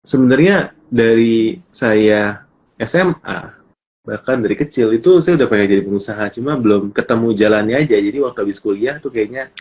[0.00, 2.44] sebenarnya dari saya
[2.80, 3.60] SMA
[4.00, 7.96] bahkan dari kecil itu saya udah pengen jadi pengusaha cuma belum ketemu jalannya aja.
[8.00, 9.52] Jadi waktu habis kuliah tuh kayaknya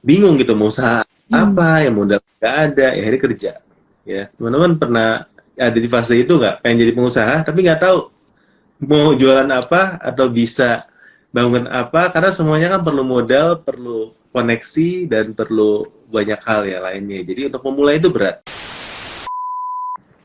[0.00, 1.36] bingung gitu mau usaha hmm.
[1.36, 3.52] apa yang modal nggak ada ya hari kerja
[4.08, 4.22] ya.
[4.34, 6.64] Teman-teman pernah ada di fase itu nggak?
[6.64, 7.98] Pengen jadi pengusaha tapi nggak tahu
[8.88, 10.88] mau jualan apa atau bisa
[11.30, 17.20] bangun apa karena semuanya kan perlu modal perlu koneksi dan perlu banyak hal ya lainnya.
[17.22, 18.40] Jadi untuk memulai itu berat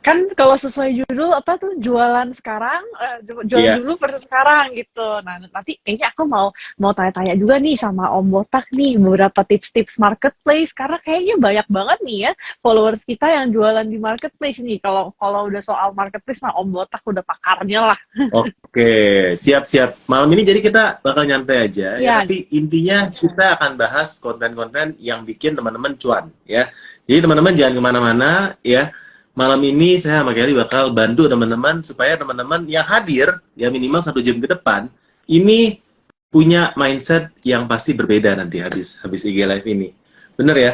[0.05, 3.81] kan kalau sesuai judul apa tuh jualan sekarang uh, jualan yeah.
[3.81, 8.29] dulu versus sekarang gitu nah nanti kayaknya aku mau mau tanya-tanya juga nih sama Om
[8.29, 13.81] Botak nih beberapa tips-tips marketplace karena kayaknya banyak banget nih ya followers kita yang jualan
[13.81, 17.99] di marketplace nih kalau kalau udah soal marketplace mah Om Botak udah pakarnya lah
[18.45, 18.93] oke
[19.33, 21.97] siap-siap malam ini jadi kita bakal nyantai aja yeah.
[21.97, 22.15] ya iya.
[22.21, 26.69] tapi intinya kita akan bahas konten-konten yang bikin teman-teman cuan ya
[27.09, 28.93] jadi teman-teman jangan ke mana-mana ya
[29.35, 34.23] malam ini saya sama Kelly bakal bantu teman-teman supaya teman-teman yang hadir ya minimal satu
[34.23, 34.87] jam ke depan
[35.27, 35.83] ini
[36.31, 39.91] punya mindset yang pasti berbeda nanti habis habis IG live ini.
[40.35, 40.73] Bener ya?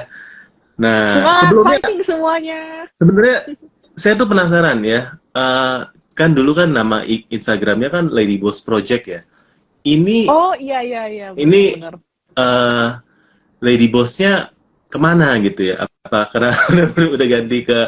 [0.82, 2.60] Nah Cuma sebelumnya semuanya.
[2.98, 3.38] Sebenarnya
[3.94, 5.86] saya tuh penasaran ya uh,
[6.18, 9.22] kan dulu kan nama Instagramnya kan Lady Boss Project ya.
[9.82, 11.28] Ini oh iya iya iya.
[11.34, 11.96] bener, ini bener.
[12.38, 12.90] Uh,
[13.62, 14.54] Lady Bossnya
[14.90, 15.86] ke mana gitu ya?
[15.86, 16.54] Apa karena
[17.18, 17.80] udah ganti ke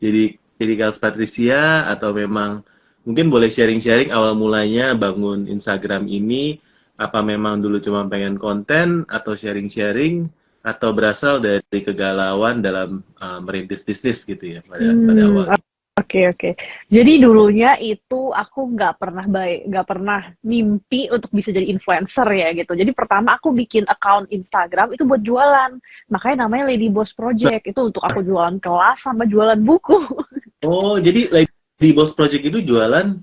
[0.00, 2.64] jadi jadi Kals Patricia atau memang
[3.04, 6.60] mungkin boleh sharing-sharing awal mulanya bangun Instagram ini
[7.00, 10.28] apa memang dulu cuma pengen konten atau sharing-sharing
[10.60, 15.46] atau berasal dari kegalauan dalam uh, merintis bisnis gitu ya pada hmm, pada awal.
[16.00, 16.38] Oke okay, oke.
[16.40, 16.52] Okay.
[16.88, 22.56] Jadi dulunya itu aku nggak pernah baik, nggak pernah mimpi untuk bisa jadi influencer ya
[22.56, 22.72] gitu.
[22.72, 25.76] Jadi pertama aku bikin account Instagram itu buat jualan.
[26.08, 30.00] Makanya namanya Lady Boss Project itu untuk aku jualan kelas sama jualan buku.
[30.60, 33.16] Oh jadi Lady Boss Project itu jualan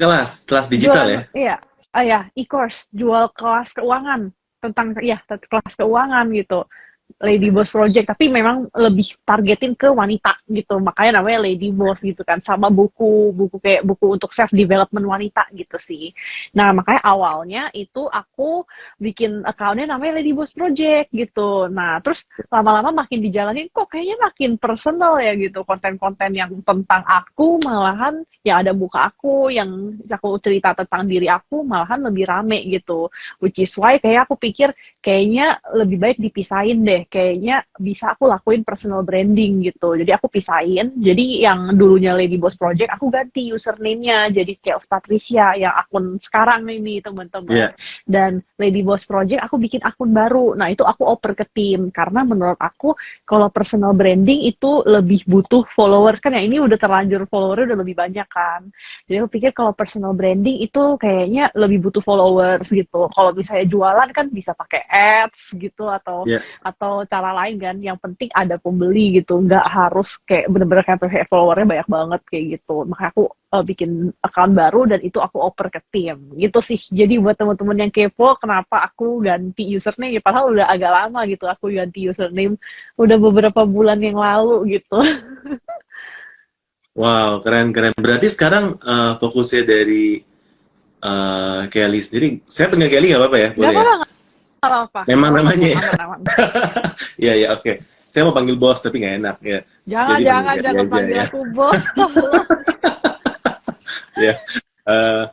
[0.00, 1.22] kelas, kelas digital jualan, ya?
[1.36, 1.56] Iya,
[1.92, 4.32] ah ya e-course, jual kelas keuangan
[4.64, 6.64] tentang ya kelas keuangan gitu.
[7.18, 10.78] Lady Boss Project tapi memang lebih targetin ke wanita gitu.
[10.78, 15.48] Makanya namanya Lady Boss gitu kan sama buku buku kayak buku untuk self development wanita
[15.56, 16.14] gitu sih.
[16.54, 18.62] Nah makanya awalnya itu aku
[19.02, 21.66] bikin accountnya namanya Lady Boss Project gitu.
[21.66, 27.58] Nah terus lama-lama makin dijalanin kok kayaknya makin personal ya gitu konten-konten yang tentang aku
[27.66, 33.10] malahan ya ada buka aku yang aku cerita tentang diri aku malahan lebih rame gitu.
[33.42, 34.70] Which is why kayak aku pikir
[35.02, 39.94] kayaknya lebih baik dipisahin deh kayaknya bisa aku lakuin personal branding gitu.
[39.94, 40.98] Jadi aku pisahin.
[40.98, 46.66] Jadi yang dulunya Lady Boss Project aku ganti username-nya jadi Kels Patricia yang akun sekarang
[46.66, 47.52] ini teman-teman.
[47.52, 47.72] Yeah.
[48.08, 50.56] Dan Lady Boss Project aku bikin akun baru.
[50.58, 52.96] Nah, itu aku oper ke tim karena menurut aku
[53.28, 57.94] kalau personal branding itu lebih butuh follower kan ya ini udah terlanjur follower udah lebih
[57.94, 58.66] banyak kan.
[59.04, 63.06] Jadi aku pikir kalau personal branding itu kayaknya lebih butuh followers gitu.
[63.12, 66.40] Kalau misalnya jualan kan bisa pakai ads gitu atau yeah.
[66.64, 69.38] atau cara lain kan yang penting ada pembeli gitu.
[69.40, 72.84] Nggak harus kayak bener-bener kayak followernya banyak banget kayak gitu.
[72.88, 73.90] Makanya aku uh, bikin
[74.20, 76.18] account baru dan itu aku oper ke tim.
[76.34, 76.80] Gitu sih.
[76.80, 80.16] Jadi buat teman-teman yang kepo kenapa aku ganti username?
[80.16, 82.56] Ya padahal udah agak lama gitu aku ganti username.
[82.96, 84.98] Udah beberapa bulan yang lalu gitu.
[86.98, 87.94] Wow keren keren.
[87.94, 90.18] Berarti sekarang uh, fokusnya dari
[90.98, 92.42] uh, Kelly sendiri.
[92.50, 93.50] Saya punya Kelly nggak apa-apa ya?
[93.54, 93.94] Boleh gak ya?
[94.02, 94.17] apa
[95.06, 95.80] Memang namanya ya.
[97.18, 97.82] Iya iya oke.
[98.08, 99.58] Saya mau panggil bos tapi nggak enak ya.
[99.86, 101.24] Jangan jadi jangan jangan panggil ya.
[101.26, 101.82] aku bos.
[104.24, 104.34] ya.
[104.88, 105.24] Uh,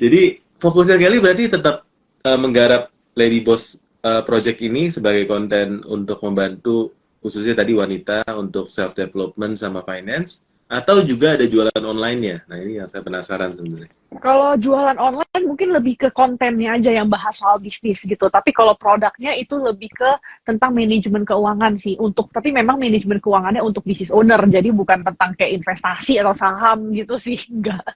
[0.00, 0.22] jadi
[0.58, 1.84] fokusnya Kelly berarti tetap
[2.24, 6.90] uh, menggarap Lady Boss uh, project ini sebagai konten untuk membantu
[7.24, 12.38] khususnya tadi wanita untuk self development sama finance atau juga ada jualan online ya.
[12.48, 13.92] Nah ini yang saya penasaran sebenarnya.
[14.20, 18.26] Kalau jualan online mungkin lebih ke kontennya aja yang bahas soal bisnis gitu.
[18.30, 20.10] Tapi kalau produknya itu lebih ke
[20.42, 21.94] tentang manajemen keuangan sih.
[21.98, 24.40] Untuk tapi memang manajemen keuangannya untuk bisnis owner.
[24.50, 27.38] Jadi bukan tentang kayak investasi atau saham gitu sih.
[27.54, 27.86] Enggak.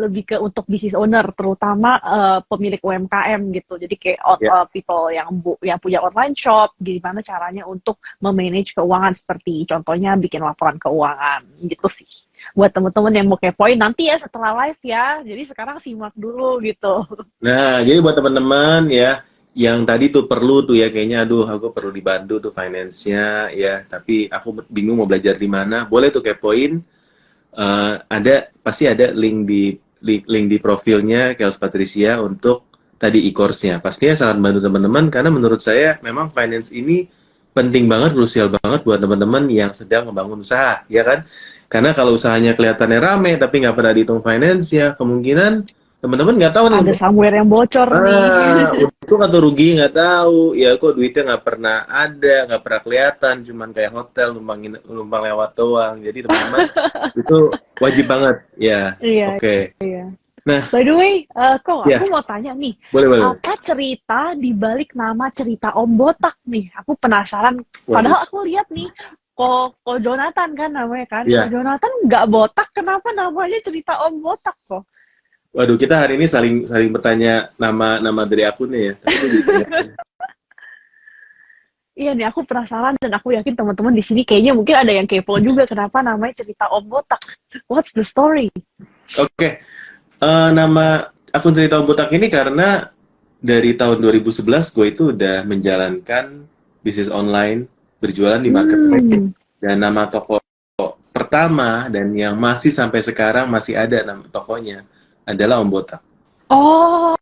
[0.00, 3.76] Lebih ke untuk bisnis owner, terutama uh, pemilik UMKM gitu.
[3.76, 4.64] Jadi kayak yeah.
[4.64, 10.16] uh, people yang bu yang punya online shop, gimana caranya untuk memanage keuangan seperti contohnya
[10.16, 15.24] bikin laporan keuangan gitu sih buat teman-teman yang mau kepoin nanti ya setelah live ya.
[15.24, 17.08] Jadi sekarang simak dulu gitu.
[17.40, 19.24] Nah, jadi buat teman-teman ya
[19.54, 24.28] yang tadi tuh perlu tuh ya kayaknya aduh aku perlu dibantu tuh finance-nya ya, tapi
[24.28, 25.88] aku bingung mau belajar di mana.
[25.88, 26.82] Boleh tuh kepoin.
[27.54, 32.66] Uh, ada pasti ada link di link, link di profilnya Kels Patricia untuk
[32.98, 33.78] tadi e-course-nya.
[33.78, 37.06] Pastinya sangat bantu teman-teman karena menurut saya memang finance ini
[37.54, 41.22] penting banget, krusial banget buat teman-teman yang sedang membangun usaha, ya kan?
[41.74, 45.66] Karena kalau usahanya kelihatannya rame tapi nggak pernah dihitung finance ya kemungkinan
[45.98, 46.80] teman-teman nggak tahu nih.
[46.86, 48.86] Ada somewhere yang bocor ah, nih.
[48.86, 50.54] untung atau rugi nggak tahu.
[50.54, 55.50] Ya kok duitnya nggak pernah ada, nggak pernah kelihatan, cuman kayak hotel numpang numpang lewat
[55.58, 55.98] doang.
[55.98, 56.60] Jadi teman-teman
[57.24, 57.38] itu
[57.82, 58.80] wajib banget ya.
[59.02, 59.26] Iya.
[59.34, 59.42] Oke.
[59.42, 59.60] Okay.
[59.82, 60.04] Iya.
[60.44, 62.04] Nah, by the way, uh, kok yeah.
[62.04, 63.24] aku mau tanya nih, boleh, boleh.
[63.32, 66.68] apa cerita di balik nama cerita Om Botak nih?
[66.84, 67.64] Aku penasaran.
[67.88, 68.92] Padahal aku lihat nih,
[69.34, 71.46] kok kok Jonathan kan namanya kan, yeah.
[71.50, 74.86] Ko Jonathan nggak botak, kenapa namanya cerita Om Botak kok?
[75.54, 78.94] Waduh, kita hari ini saling saling bertanya nama nama dari akunnya ya.
[81.94, 85.38] Iya nih, aku penasaran dan aku yakin teman-teman di sini kayaknya mungkin ada yang kepo
[85.38, 87.22] juga kenapa namanya cerita Om Botak.
[87.70, 88.50] What's the story?
[89.14, 89.52] Oke, okay.
[90.18, 92.90] uh, nama akun cerita Om Botak ini karena
[93.38, 96.50] dari tahun 2011 gue itu udah menjalankan
[96.82, 99.28] bisnis online berjualan di marketplace hmm.
[99.62, 100.40] dan nama toko
[101.14, 104.82] pertama dan yang masih sampai sekarang masih ada nama tokonya
[105.22, 106.02] adalah Om Botak.
[106.50, 107.14] Oh,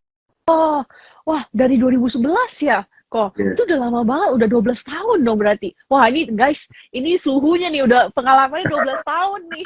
[0.49, 0.81] oh,
[1.29, 2.25] wah dari 2011
[2.65, 2.81] ya
[3.13, 3.53] kok yeah.
[3.53, 6.65] itu udah lama banget udah 12 tahun dong berarti wah ini guys
[6.97, 9.65] ini suhunya nih udah pengalamannya 12 tahun nih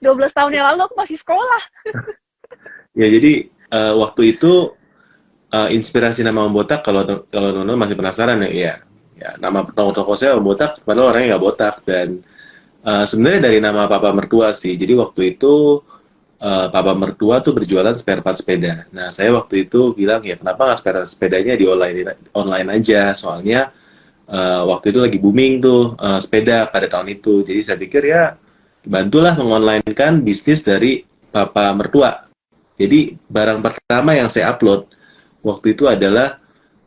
[0.00, 0.16] yeah.
[0.16, 1.62] 12 tahun yang lalu aku masih sekolah
[3.00, 3.32] ya jadi
[3.68, 4.72] uh, waktu itu
[5.52, 8.74] uh, inspirasi nama Om Botak kalau kalau nono masih penasaran ya ya,
[9.20, 11.74] ya nama toko toko saya Botak padahal orangnya nggak botak.
[11.84, 12.24] Dan
[12.84, 14.74] uh, sebenarnya dari nama papa mertua sih.
[14.80, 15.84] Jadi waktu itu
[16.40, 18.88] uh, papa mertua tuh berjualan spare part sepeda.
[18.90, 23.12] Nah saya waktu itu bilang ya kenapa nggak spare sepedanya di online online aja?
[23.12, 23.70] Soalnya
[24.26, 27.44] uh, waktu itu lagi booming tuh uh, sepeda pada tahun itu.
[27.44, 28.34] Jadi saya pikir ya
[28.80, 32.26] bantulah mengonlinekan bisnis dari papa mertua.
[32.80, 34.88] Jadi barang pertama yang saya upload
[35.44, 36.39] waktu itu adalah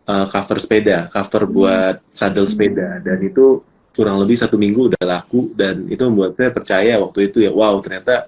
[0.07, 3.01] uh, cover sepeda, cover buat saddle sepeda.
[3.03, 3.61] Dan itu
[3.93, 7.77] kurang lebih satu minggu udah laku dan itu membuat saya percaya waktu itu ya wow
[7.77, 8.25] ternyata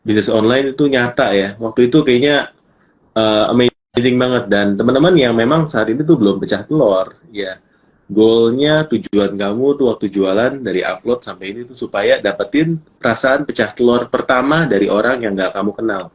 [0.00, 1.48] bisnis online itu nyata ya.
[1.60, 2.52] Waktu itu kayaknya
[3.14, 4.44] uh, amazing banget.
[4.48, 7.60] Dan teman-teman yang memang saat ini tuh belum pecah telur ya
[8.10, 13.70] goalnya tujuan kamu tuh waktu jualan dari upload sampai ini tuh supaya dapetin perasaan pecah
[13.70, 16.10] telur pertama dari orang yang nggak kamu kenal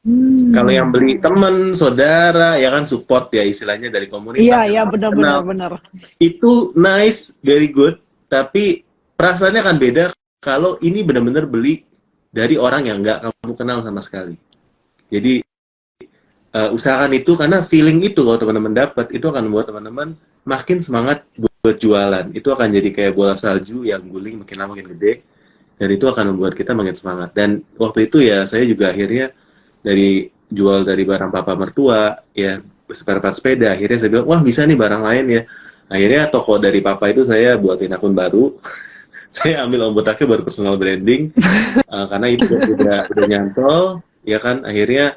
[0.00, 0.48] Hmm.
[0.56, 4.48] Kalau yang beli temen, saudara, ya kan support ya istilahnya dari komunitas.
[4.48, 5.72] Iya, iya benar-benar benar.
[6.16, 8.00] Itu nice, very good.
[8.24, 8.80] Tapi
[9.20, 10.04] perasaannya kan beda
[10.40, 11.84] kalau ini benar-benar beli
[12.32, 14.40] dari orang yang nggak kamu kenal sama sekali.
[15.12, 15.44] Jadi
[16.56, 20.16] uh, usahakan itu karena feeling itu kalau teman-teman dapat itu akan membuat teman-teman
[20.48, 22.32] makin semangat buat jualan.
[22.32, 25.28] Itu akan jadi kayak bola salju yang guling makin lama makin gede
[25.76, 27.36] dan itu akan membuat kita makin semangat.
[27.36, 29.36] Dan waktu itu ya saya juga akhirnya
[29.80, 32.60] dari jual dari barang papa mertua ya
[32.90, 33.74] spare part sepeda.
[33.74, 35.42] Akhirnya saya bilang wah bisa nih barang lain ya.
[35.90, 38.44] Akhirnya toko dari papa itu saya buatin akun baru.
[39.30, 41.30] Saya ambil ombotaknya baru personal branding.
[41.86, 44.66] Uh, karena itu udah udah nyantol ya kan.
[44.66, 45.14] Akhirnya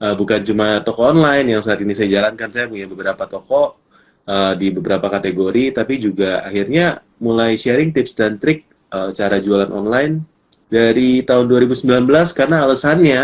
[0.00, 3.82] uh, bukan cuma toko online yang saat ini saya jalankan saya punya beberapa toko
[4.28, 9.70] uh, di beberapa kategori tapi juga akhirnya mulai sharing tips dan trik uh, cara jualan
[9.72, 10.20] online
[10.66, 13.22] dari tahun 2019 karena alasannya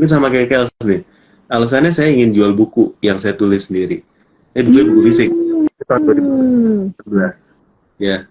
[0.00, 1.04] Mungkin sama kayak Kels nih.
[1.44, 4.00] Alasannya saya ingin jual buku yang saya tulis sendiri.
[4.56, 5.28] Eh, buku buku fisik.
[5.84, 6.00] Tahun
[7.04, 8.00] 2014.
[8.00, 8.24] Ya.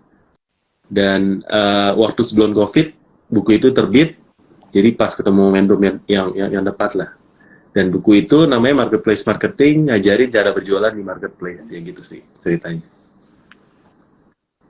[0.90, 2.90] Dan uh, waktu sebelum COVID,
[3.30, 4.18] buku itu terbit.
[4.74, 7.14] Jadi pas ketemu momentum yang, yang, yang, yang tepat lah.
[7.70, 11.70] Dan buku itu namanya Marketplace Marketing, ngajarin cara berjualan di marketplace.
[11.70, 12.82] Ya gitu sih ceritanya.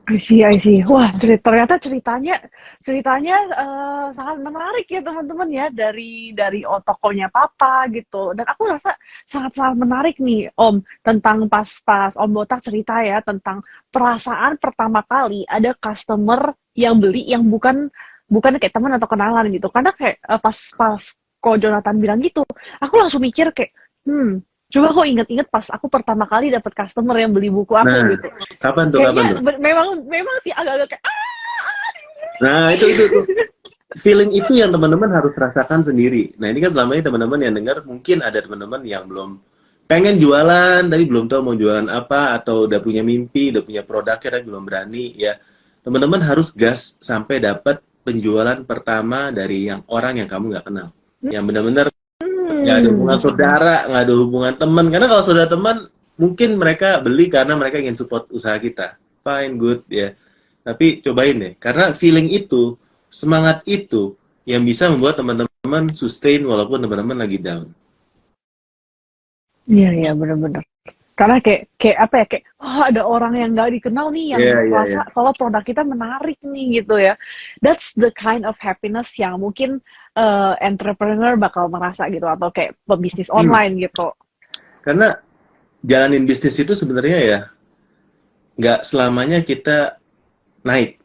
[0.09, 0.81] I see, I see.
[0.89, 2.41] Wah, ternyata ceritanya
[2.81, 8.33] ceritanya uh, sangat menarik ya teman-teman ya dari dari oh, tokonya papa gitu.
[8.33, 8.97] Dan aku rasa
[9.29, 13.61] sangat sangat menarik nih Om tentang pas pas Om Botak cerita ya tentang
[13.93, 17.93] perasaan pertama kali ada customer yang beli yang bukan
[18.25, 19.69] bukan kayak teman atau kenalan gitu.
[19.69, 21.01] Karena kayak uh, pas pas
[21.39, 22.43] Jonathan bilang gitu,
[22.81, 23.71] aku langsung mikir kayak
[24.09, 28.05] hmm Coba kok inget-inget pas aku pertama kali dapat customer yang beli buku aku nah,
[28.05, 28.27] gitu.
[28.61, 29.01] Kapan tuh?
[29.01, 29.57] Kayaknya kapan tuh?
[29.57, 31.89] Memang memang sih agak-agak kayak ah,
[32.39, 33.23] Nah, itu itu tuh.
[33.97, 36.37] Feeling itu yang teman-teman harus rasakan sendiri.
[36.37, 39.41] Nah, ini kan selama ini teman-teman yang dengar mungkin ada teman-teman yang belum
[39.89, 44.29] pengen jualan tapi belum tahu mau jualan apa atau udah punya mimpi, udah punya produknya
[44.37, 45.41] tapi belum berani ya.
[45.81, 50.93] Teman-teman harus gas sampai dapat penjualan pertama dari yang orang yang kamu nggak kenal.
[51.25, 51.87] Yang benar-benar
[52.63, 53.25] nggak ada hubungan hmm.
[53.25, 54.85] saudara nggak ada hubungan teman.
[54.91, 55.77] Karena kalau saudara teman
[56.19, 58.99] mungkin mereka beli karena mereka ingin support usaha kita.
[59.23, 60.15] Fine good ya.
[60.63, 61.53] Tapi cobain deh.
[61.55, 62.75] Karena feeling itu
[63.09, 67.69] semangat itu yang bisa membuat teman-teman sustain walaupun teman-teman lagi down.
[69.69, 70.65] Iya iya benar-benar.
[71.13, 74.55] Karena kayak kayak apa ya kayak oh ada orang yang nggak dikenal nih yang iya,
[74.71, 77.19] merasa kalau produk kita menarik nih gitu ya.
[77.59, 79.83] That's the kind of happiness yang mungkin
[80.15, 83.45] uh, entrepreneur bakal merasa gitu atau kayak pebisnis Hmm.
[83.45, 84.09] online gitu
[84.79, 85.11] Karena
[85.79, 87.39] jalanin bisnis itu sebenarnya ya
[88.55, 89.99] nggak selamanya kita
[90.63, 90.99] naik.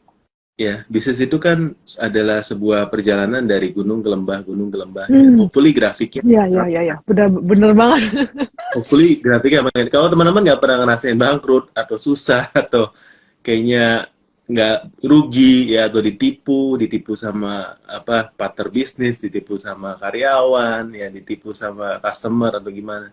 [0.55, 5.07] Ya, bisnis itu kan adalah sebuah perjalanan dari gunung ke lembah, gunung ke lembah.
[5.11, 5.35] Hmm.
[5.43, 6.97] Hopefully grafiknya, Iya iya iya ya.
[7.03, 8.03] bener bener banget
[8.79, 9.67] hopefully grafiknya.
[9.91, 12.95] Kalau teman-teman nggak pernah ngerasain bangkrut atau susah atau
[13.43, 14.07] kayaknya
[14.45, 21.57] nggak rugi ya atau ditipu, ditipu sama apa partner bisnis, ditipu sama karyawan, ya ditipu
[21.57, 23.09] sama customer atau gimana.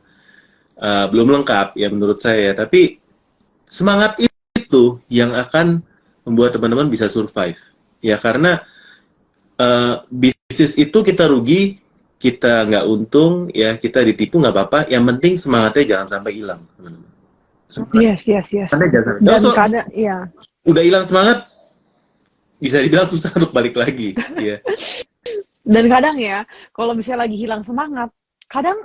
[0.76, 2.52] Uh, belum lengkap ya menurut saya.
[2.52, 3.00] Tapi
[3.64, 5.80] semangat itu yang akan
[6.28, 7.60] membuat teman-teman bisa survive.
[8.04, 8.68] Ya karena
[9.56, 11.80] uh, bisnis itu kita rugi,
[12.20, 14.80] kita nggak untung, ya kita ditipu nggak apa-apa.
[14.92, 17.10] Yang penting semangatnya jangan sampai hilang, teman-teman.
[17.96, 19.24] Yes yes yes jangan sampai.
[19.24, 20.28] dan kadang iya
[20.68, 21.50] udah hilang semangat,
[22.62, 24.14] bisa dibilang susah untuk balik lagi.
[24.50, 24.62] ya.
[25.62, 26.42] dan kadang ya
[26.74, 28.10] kalau misalnya lagi hilang semangat
[28.50, 28.82] kadang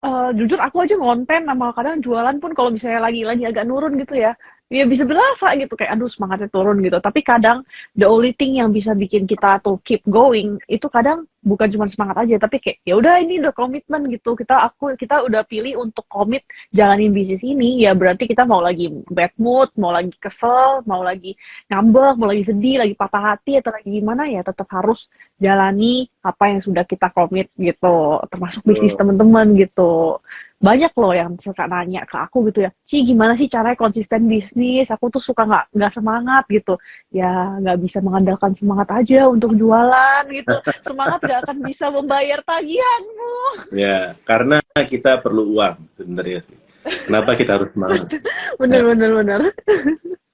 [0.00, 4.00] eh, jujur aku aja ngonten sama kadang jualan pun kalau misalnya lagi lagi agak nurun
[4.00, 4.32] gitu ya
[4.66, 7.62] ya bisa berasa gitu kayak aduh semangatnya turun gitu tapi kadang
[7.94, 12.26] the only thing yang bisa bikin kita tuh keep going itu kadang bukan cuma semangat
[12.26, 14.34] aja tapi kayak ya udah ini udah komitmen gitu.
[14.34, 16.42] Kita aku kita udah pilih untuk komit
[16.74, 17.86] jalanin bisnis ini.
[17.86, 21.38] Ya berarti kita mau lagi bad mood mau lagi kesel mau lagi
[21.70, 25.06] ngambek mau lagi sedih lagi patah hati atau lagi gimana ya tetap harus
[25.38, 28.18] jalani apa yang sudah kita komit gitu.
[28.26, 29.00] Termasuk bisnis Betul.
[29.06, 30.18] teman-teman gitu.
[30.56, 34.88] Banyak loh yang suka nanya ke aku gitu ya Ci gimana sih caranya konsisten bisnis?
[34.88, 36.80] Aku tuh suka nggak nggak semangat gitu.
[37.12, 40.56] Ya nggak bisa mengandalkan semangat aja untuk jualan gitu.
[40.80, 43.36] Semangat nggak akan bisa membayar tagihanmu.
[43.76, 46.56] Ya, karena kita perlu uang sebenarnya sih.
[47.04, 48.08] Kenapa kita harus semangat?
[48.56, 49.40] bener bener bener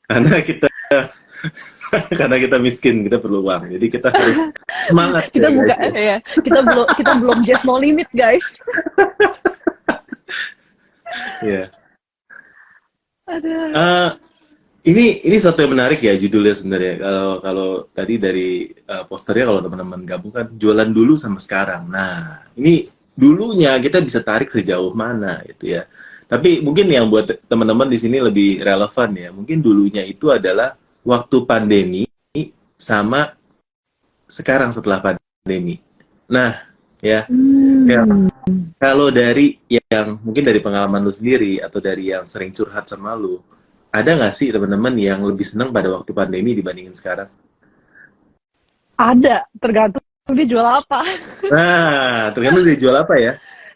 [0.07, 0.69] karena kita
[2.21, 3.75] karena kita miskin kita perlu uang.
[3.75, 4.55] Jadi kita harus
[4.87, 5.91] semangat kita ya, buka guys.
[5.99, 6.17] ya.
[6.39, 8.47] kita belum kita belum just no limit guys.
[11.45, 11.69] Ya.
[13.29, 14.11] Ada Eh,
[14.83, 16.95] ini ini satu yang menarik ya judulnya sebenarnya.
[16.99, 21.87] Kalau kalau tadi dari eh, posternya kalau teman-teman gabung kan jualan dulu sama sekarang.
[21.87, 25.87] Nah ini dulunya kita bisa tarik sejauh mana gitu ya.
[26.27, 29.31] Tapi mungkin yang buat teman-teman di sini lebih relevan ya.
[29.31, 30.75] Mungkin dulunya itu adalah
[31.07, 32.03] waktu pandemi
[32.75, 33.39] sama
[34.27, 35.79] sekarang setelah pandemi.
[36.27, 36.59] Nah
[36.99, 37.31] ya.
[37.31, 37.87] Hmm.
[37.87, 38.03] Ya.
[38.83, 43.39] Kalau dari yang mungkin dari pengalaman lu sendiri atau dari yang sering curhat sama lu,
[43.93, 47.29] ada nggak sih teman-teman yang lebih senang pada waktu pandemi dibandingin sekarang?
[48.97, 51.03] ada tergantung dia jual apa
[51.51, 53.33] Nah, tergantung dia jual apa ya?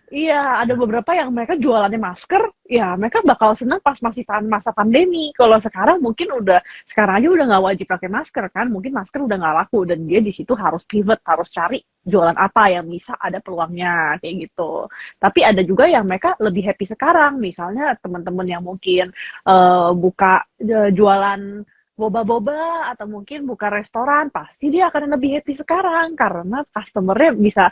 [0.06, 2.38] Iya, ada beberapa yang mereka jualannya masker,
[2.70, 5.34] ya mereka bakal seneng pas masih masa pandemi.
[5.34, 9.34] Kalau sekarang mungkin udah, sekarang aja udah nggak wajib pakai masker kan, mungkin masker udah
[9.34, 13.42] nggak laku dan dia di situ harus pivot, harus cari jualan apa yang bisa ada
[13.42, 14.86] peluangnya kayak gitu.
[15.18, 19.10] Tapi ada juga yang mereka lebih happy sekarang, misalnya teman-teman yang mungkin
[19.50, 21.66] eh, buka eh, jualan
[21.98, 27.64] boba-boba atau mungkin buka restoran, pasti dia akan lebih happy sekarang karena customernya bisa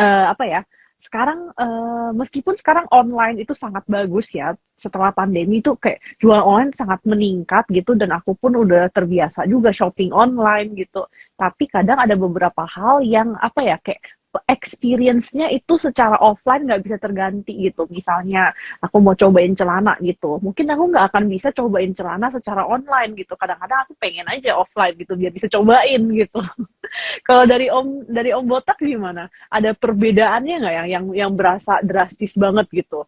[0.00, 0.62] eh, apa ya?
[1.04, 6.72] Sekarang eh, meskipun sekarang online itu sangat bagus ya setelah pandemi itu kayak jual online
[6.76, 11.04] sangat meningkat gitu dan aku pun udah terbiasa juga shopping online gitu.
[11.36, 14.00] Tapi kadang ada beberapa hal yang apa ya kayak
[14.46, 17.86] experience-nya itu secara offline nggak bisa terganti gitu.
[17.90, 18.50] Misalnya
[18.82, 20.42] aku mau cobain celana gitu.
[20.42, 23.38] Mungkin aku nggak akan bisa cobain celana secara online gitu.
[23.38, 26.40] Kadang-kadang aku pengen aja offline gitu biar bisa cobain gitu.
[27.28, 29.30] Kalau dari om dari om botak gimana?
[29.50, 33.06] Ada perbedaannya nggak yang yang yang berasa drastis banget gitu?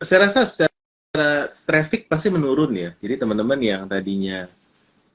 [0.00, 2.90] Saya rasa secara traffic pasti menurun ya.
[3.00, 4.44] Jadi teman-teman yang tadinya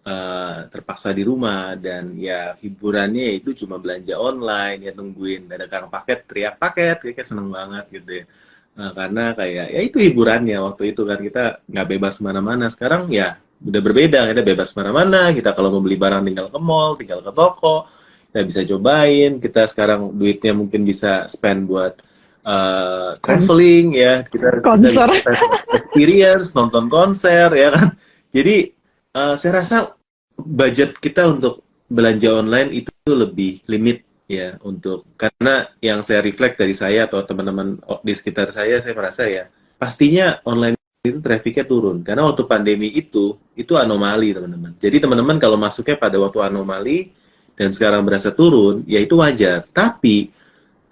[0.01, 5.89] eh, terpaksa di rumah dan ya hiburannya itu cuma belanja online ya tungguin ada kang
[5.89, 8.25] paket teriak paket kayak seneng banget gitu ya.
[8.71, 12.65] Nah, karena kayak ya itu hiburannya waktu itu kan kita nggak bebas ke mana-mana.
[12.71, 15.35] Sekarang ya udah berbeda kita bebas ke mana-mana.
[15.35, 17.85] Kita kalau mau beli barang tinggal ke mall, tinggal ke toko,
[18.31, 19.31] kita bisa cobain.
[19.43, 21.99] Kita sekarang duitnya mungkin bisa spend buat
[22.47, 25.07] uh, traveling ya kita, kita Konser.
[25.13, 25.31] bisa
[25.75, 27.87] experience nonton konser ya kan.
[28.31, 28.80] Jadi
[29.15, 29.95] uh, saya rasa
[30.35, 36.71] budget kita untuk belanja online itu lebih limit ya untuk karena yang saya reflect dari
[36.71, 42.05] saya atau teman-teman di sekitar saya saya merasa ya pastinya online itu trafficnya turun.
[42.05, 44.77] Karena waktu pandemi itu itu anomali teman-teman.
[44.77, 47.09] Jadi teman-teman kalau masuknya pada waktu anomali
[47.57, 49.65] dan sekarang berasa turun ya itu wajar.
[49.73, 50.29] Tapi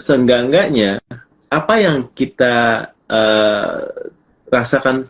[0.02, 0.98] seenggak-enggaknya
[1.50, 3.80] apa yang kita eh,
[4.50, 5.06] rasakan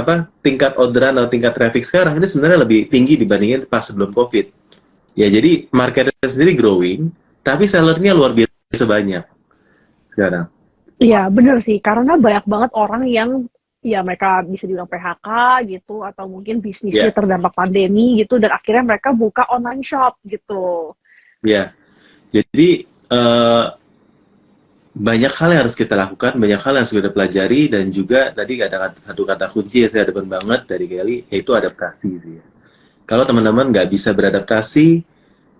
[0.00, 4.46] apa tingkat orderan atau tingkat traffic sekarang ini sebenarnya lebih tinggi dibandingin pas sebelum COVID.
[5.18, 7.10] Ya jadi marketnya sendiri growing,
[7.42, 9.24] tapi sellernya luar biasa banyak
[10.14, 10.46] sekarang.
[11.00, 13.30] Iya bener sih, karena banyak banget orang yang
[13.80, 15.28] ya mereka bisa dibilang PHK
[15.72, 17.16] gitu atau mungkin bisnisnya Yeah.
[17.16, 20.92] terdampak pandemi gitu dan akhirnya mereka buka online shop gitu.
[21.40, 21.72] Ya,
[22.28, 23.64] jadi eh,
[24.90, 28.58] banyak hal yang harus kita lakukan, banyak hal yang harus kita pelajari dan juga tadi
[28.58, 32.32] ada satu kata kunci yang saya depan banget dari Kelly yaitu adaptasi sih.
[32.42, 32.44] ya.
[33.06, 35.02] Kalau teman-teman nggak bisa beradaptasi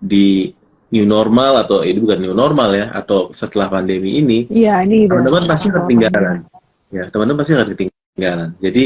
[0.02, 0.50] di
[0.90, 5.46] new normal atau ini bukan new normal ya atau setelah pandemi ini, Iya ini teman-teman
[5.46, 6.38] pasti akan ketinggalan.
[6.90, 8.50] Ya, teman-teman pasti akan ketinggalan.
[8.58, 8.84] Jadi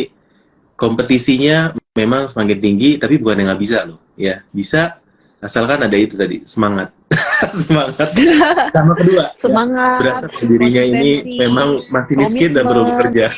[0.76, 4.00] kompetisinya memang semakin tinggi, tapi bukan yang nggak bisa loh.
[4.20, 5.00] Ya, bisa
[5.44, 6.88] asalkan ada itu tadi semangat,
[7.68, 8.08] semangat.
[8.72, 9.96] Sama kedua, ya, Semangat.
[10.00, 13.28] berasa dirinya ini memang masih miskin dan perlu bekerja.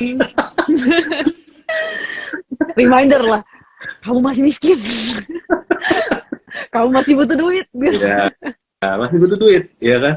[2.79, 3.41] Reminder lah,
[4.07, 4.79] kamu masih miskin.
[6.73, 7.67] kamu masih butuh duit.
[7.75, 8.31] Ya,
[8.95, 10.15] masih butuh duit, ya kan?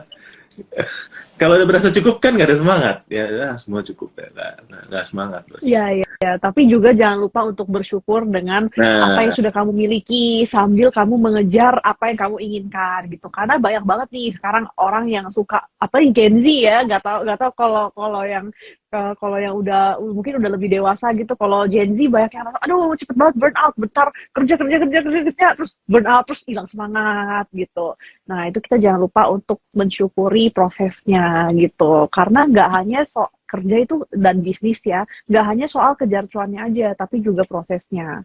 [1.40, 4.52] Kalau udah berasa cukup kan nggak ada semangat, ya ah, semua cukup ya, nggak
[4.92, 5.42] nggak- semangat.
[5.48, 5.64] bos.
[5.64, 6.32] Iya, iya, iya.
[6.36, 11.16] Tapi juga jangan lupa untuk bersyukur dengan Nah, apa yang sudah kamu miliki sambil kamu
[11.16, 13.32] mengejar apa yang kamu inginkan gitu.
[13.32, 17.38] Karena banyak banget nih sekarang orang yang suka apa Gen Z ya, nggak tahu nggak
[17.40, 18.52] tahu kalau kalau yang
[18.92, 21.32] eh, kalau yang udah mungkin udah lebih dewasa gitu.
[21.38, 24.06] Kalau Gen Z banyak yang aduh cepet banget burn out, bentar
[24.36, 27.94] kerja kerja kerja kerja kerja terus burn out terus hilang semangat gitu.
[28.28, 32.06] Nah itu kita jangan lupa untuk mensyukuri prosesnya gitu.
[32.10, 36.94] Karena nggak hanya so kerja itu dan bisnis ya, nggak hanya soal kejar cuannya aja,
[36.94, 38.22] tapi juga prosesnya.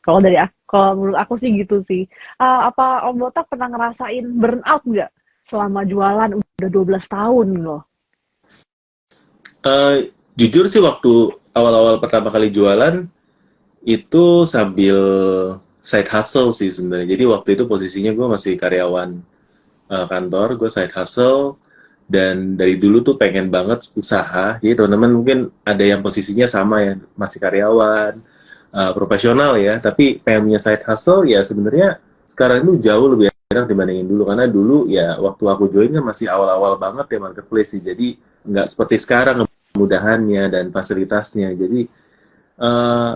[0.00, 2.02] Kalau dari aku, kalau menurut aku sih gitu sih.
[2.40, 5.10] Ah, apa Om Botak pernah ngerasain burnout nggak
[5.50, 7.89] selama jualan udah 12 tahun loh?
[9.64, 9.96] Eh,
[10.36, 13.04] jujur sih waktu awal-awal pertama kali jualan
[13.84, 14.98] itu sambil
[15.80, 17.16] side hustle sih sebenarnya.
[17.16, 19.10] Jadi waktu itu posisinya gue masih karyawan
[19.90, 21.56] eh, kantor, gue side hustle
[22.10, 24.58] dan dari dulu tuh pengen banget usaha.
[24.60, 28.12] Jadi teman-teman mungkin ada yang posisinya sama ya, masih karyawan,
[28.74, 33.66] eh, profesional ya, tapi pengen punya side hustle ya sebenarnya sekarang itu jauh lebih enak
[33.66, 37.82] dibandingin dulu karena dulu ya waktu aku join kan masih awal-awal banget ya marketplace sih.
[37.82, 38.14] Jadi
[38.46, 39.42] nggak seperti sekarang
[39.74, 41.50] kemudahannya dan fasilitasnya.
[41.58, 41.82] Jadi
[42.62, 43.12] eh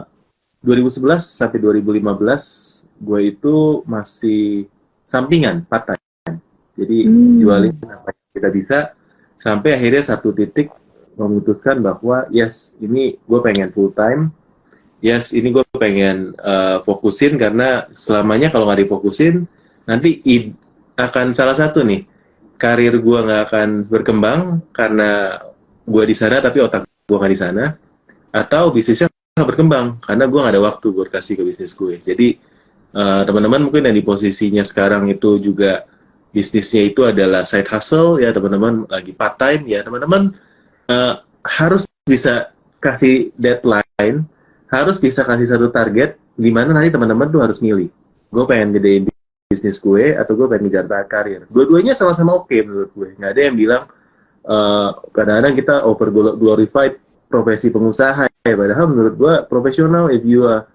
[0.58, 4.66] 2011 sampai 2015 gue itu masih
[5.06, 6.42] sampingan part time.
[6.74, 7.38] Jadi Hmm.
[7.38, 8.78] jualin apa yang kita bisa
[9.38, 10.74] sampai akhirnya satu titik
[11.14, 14.34] memutuskan bahwa yes ini gue pengen full time.
[14.98, 19.46] Yes ini gue pengen eh, fokusin karena selamanya kalau nggak difokusin
[19.84, 20.20] nanti
[20.96, 22.06] akan salah satu nih.
[22.54, 25.42] Karir gue nggak akan berkembang karena
[25.84, 27.64] gue di sana tapi otak gue nggak di sana.
[28.34, 32.00] Atau bisnisnya nggak berkembang karena gue nggak ada waktu buat kasih ke bisnis gue.
[32.00, 32.28] Jadi
[32.94, 35.84] eh, teman-teman mungkin yang di posisinya sekarang itu juga
[36.34, 40.34] bisnisnya itu adalah side hustle ya teman-teman lagi part time ya teman-teman
[40.90, 42.50] eh, harus bisa
[42.82, 44.26] kasih deadline
[44.74, 47.90] harus bisa kasih satu target di mana nanti teman-teman tuh harus milih.
[48.30, 49.13] Gue pengen gedein
[49.48, 51.44] bisnis gue atau gue pengen ngejar karir.
[51.52, 53.08] Dua-duanya sama-sama oke menurut gue.
[53.20, 53.82] Nggak ada yang bilang
[54.44, 56.96] eh, kadang-kadang kita over glorified
[57.28, 58.54] profesi pengusaha ya.
[58.56, 60.66] Padahal menurut gue profesional if you are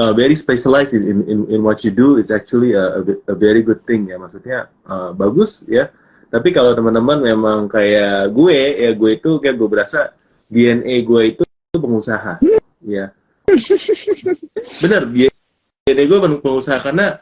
[0.00, 3.36] uh, very specialized in, in in in what you do is actually a, a, a
[3.36, 4.16] very good thing ya.
[4.16, 5.92] Maksudnya uh, bagus ya.
[6.28, 10.12] Tapi kalau teman-teman memang kayak gue ya gue itu kayak gue berasa
[10.48, 11.42] DNA gue itu
[11.72, 12.40] pengusaha
[12.84, 13.12] ya.
[14.84, 17.16] Bener DNA gue pen- pengusaha karena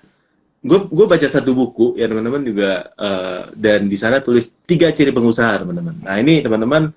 [0.66, 5.14] gue gue baca satu buku ya teman-teman juga eh, dan di sana tulis tiga ciri
[5.14, 5.94] pengusaha teman-teman.
[6.02, 6.90] Nah ini teman-teman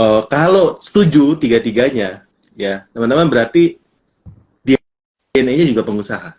[0.00, 2.24] eh, kalau setuju tiga-tiganya
[2.56, 3.76] ya teman-teman berarti
[4.64, 6.32] DNA-nya juga pengusaha.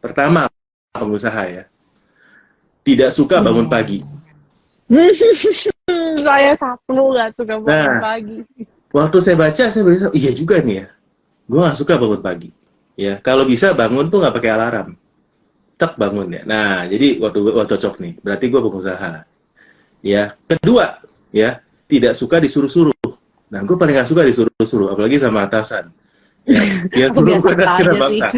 [0.00, 0.48] Pertama
[0.92, 1.64] pengusaha ya.
[2.84, 4.00] Tidak suka bangun pagi.
[6.24, 8.00] Saya satu nggak suka bangun Nah.
[8.00, 8.38] pagi.
[8.88, 10.86] waktu saya baca saya berasa iya juga nih ya.
[11.44, 12.48] Gue nggak suka bangun pagi.
[12.96, 14.96] Ya kalau bisa bangun tuh nggak pakai alarm
[15.78, 16.42] tak bangun ya.
[16.42, 19.22] Nah jadi waktu wah cocok nih berarti gue pengusaha.
[20.02, 20.98] Ya kedua
[21.30, 23.14] ya tidak suka disuruh-suruh.
[23.48, 25.94] Nah gue paling nggak suka disuruh-suruh apalagi sama atasan.
[26.48, 26.62] Ya,
[27.06, 27.54] ya gue bangsa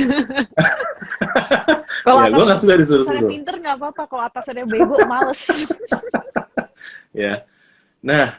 [2.01, 3.29] Kalau ya gue atas suka disuruh-suruh.
[3.29, 5.41] pinter nggak apa-apa, kalau atasannya bego males.
[7.17, 7.45] ya.
[8.05, 8.37] Nah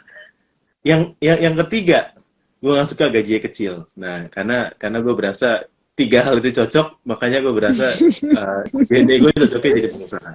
[0.86, 2.14] yang yang yang ketiga
[2.62, 3.74] gue nggak suka gajinya kecil.
[3.98, 5.66] Nah karena karena gue berasa
[6.02, 7.86] tiga hal itu cocok makanya gue berasa
[8.34, 10.32] uh, DNA gue cocoknya jadi pengusaha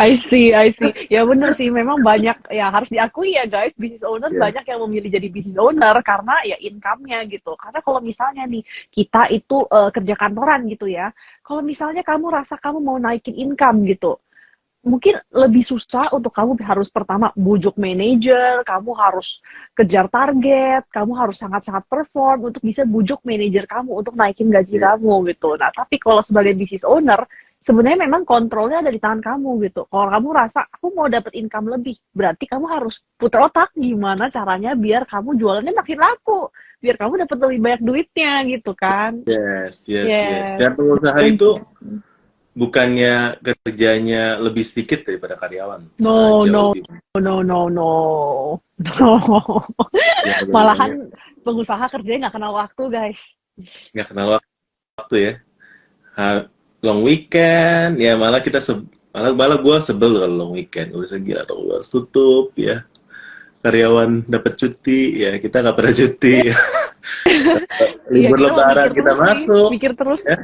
[0.00, 0.90] I see, I see.
[1.12, 4.50] Ya bener sih, memang banyak ya harus diakui ya guys, business owner Yeah.
[4.50, 7.54] banyak yang memilih jadi business owner karena ya income-nya gitu.
[7.54, 11.12] Karena kalau misalnya nih kita itu eh, kerja kantoran gitu ya,
[11.44, 14.18] kalau misalnya kamu rasa kamu mau naikin income gitu,
[14.84, 19.40] mungkin lebih susah untuk kamu harus pertama bujuk manajer, kamu harus
[19.72, 24.94] kejar target, kamu harus sangat-sangat perform untuk bisa bujuk manajer kamu untuk naikin gaji Yeah.
[24.94, 25.56] kamu gitu.
[25.56, 27.24] Nah, tapi kalau sebagai business owner,
[27.64, 29.88] sebenarnya memang kontrolnya ada di tangan kamu gitu.
[29.88, 34.76] Kalau kamu rasa aku mau dapat income lebih, berarti kamu harus putar otak gimana caranya
[34.76, 36.52] biar kamu jualannya makin laku,
[36.84, 39.24] biar kamu dapat lebih banyak duitnya gitu kan.
[39.24, 40.28] Yes, yes, yes.
[40.28, 40.50] Yes.
[40.60, 41.50] Dan pengusaha itu
[42.54, 45.90] bukannya kerjanya lebih sedikit daripada karyawan.
[45.98, 46.86] No, no, lebih-
[47.18, 47.92] no, no, no, no.
[50.26, 51.10] ya, Malahan
[51.42, 53.20] pengusaha kerjanya nggak kenal waktu guys.
[53.94, 54.26] nggak kenal
[54.98, 55.32] waktu ya.
[56.84, 60.94] Long weekend, ya malah kita se- malah malah gue sebel kalau long weekend.
[60.94, 62.86] Udah segila atau harus tutup ya.
[63.64, 66.36] Karyawan dapat cuti, ya kita nggak pernah cuti.
[67.24, 69.68] Iya, Libur kita mau lebaran kita nih, masuk.
[69.76, 70.20] Mikir terus.
[70.24, 70.36] Ya.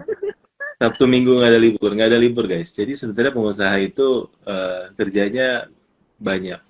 [0.81, 2.73] Sabtu Minggu nggak ada libur, nggak ada libur guys.
[2.73, 4.09] Jadi sebenarnya pengusaha itu
[4.49, 5.69] eh, kerjanya
[6.17, 6.61] banyak,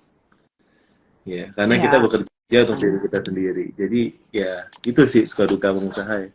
[1.23, 1.81] ya karena Ya.
[1.81, 3.65] kita bekerja untuk diri kita sendiri.
[3.71, 4.51] Jadi ya
[4.83, 6.29] itu sih suka duka pengusaha ya.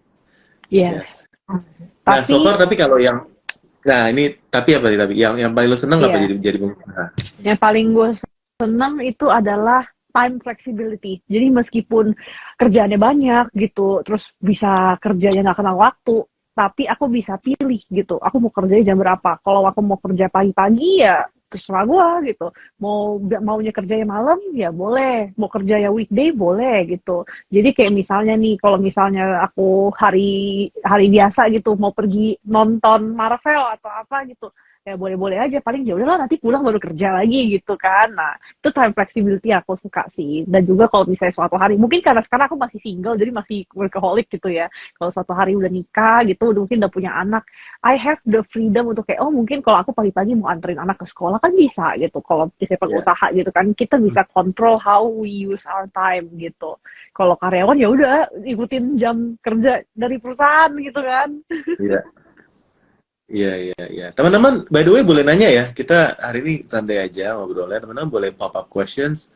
[0.67, 1.29] Yes.
[1.47, 1.61] Nah,
[2.03, 3.29] Tapi tapi kalau yang
[3.87, 6.23] nah ini tapi apa nih tapi yang yang paling lo seneng apa Iya.
[6.27, 7.05] jadi jadi pengusaha?
[7.47, 8.09] yang paling gue
[8.57, 11.21] senang itu adalah time flexibility.
[11.29, 12.17] Jadi meskipun
[12.57, 16.25] kerjaannya banyak gitu, terus bisa kerjanya nggak kenal waktu,
[16.57, 18.17] tapi aku bisa pilih gitu.
[18.17, 19.37] Aku mau kerjanya jam berapa.
[19.45, 22.47] Kalau aku mau kerja pagi-pagi ya terserah gue gitu.
[22.79, 25.33] Mau maunya kerjanya malam ya boleh.
[25.41, 27.25] Mau kerja ya weekday boleh gitu.
[27.49, 33.65] Jadi kayak misalnya nih, kalau misalnya aku hari hari biasa gitu mau pergi nonton Marvel
[33.75, 34.53] atau apa gitu,
[34.87, 38.71] ya boleh-boleh aja paling ya udahlah nanti pulang baru kerja lagi gitu kan nah itu
[38.71, 42.55] time flexibility aku suka sih dan juga kalau misalnya suatu hari mungkin karena sekarang aku
[42.55, 46.79] masih single jadi masih workaholic gitu ya kalau suatu hari udah nikah gitu udah mungkin
[46.87, 47.43] udah punya anak
[47.83, 51.07] I have the freedom untuk kayak oh mungkin kalau aku pagi-pagi mau anterin anak ke
[51.11, 55.63] sekolah kan bisa gitu kalau misalnya pengusaha gitu kan kita bisa control how we use
[55.67, 56.75] our time gitu
[57.13, 61.29] kalau karyawan ya udah ikutin jam kerja dari perusahaan gitu kan
[61.77, 62.01] Iya.
[63.27, 64.07] Iya, iya, iya.
[64.15, 65.65] Teman-teman, by the way boleh nanya ya.
[65.75, 67.83] Kita hari ini santai aja ngobrolnya.
[67.83, 69.35] Teman-teman boleh pop up questions.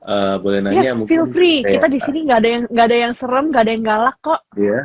[0.00, 2.86] Eh, boleh nanya yes mungkin feel free kayak- kita di sini nggak ada yang nggak
[2.86, 4.80] ada yang serem nggak ada yang galak kok ya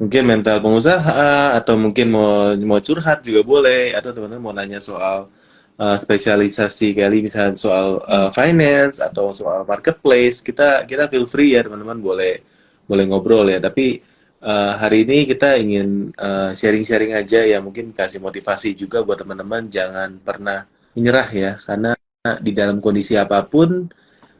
[0.00, 5.28] mungkin mental pengusaha atau mungkin mau mau curhat juga boleh atau teman-teman mau nanya soal
[5.78, 11.66] uh, spesialisasi kali misalnya soal uh, finance atau soal marketplace kita kita feel free ya
[11.66, 12.42] teman-teman boleh
[12.84, 14.02] boleh ngobrol ya tapi
[14.44, 19.66] uh, hari ini kita ingin uh, sharing-sharing aja ya mungkin kasih motivasi juga buat teman-teman
[19.72, 21.92] jangan pernah menyerah ya karena
[22.40, 23.84] di dalam kondisi apa pun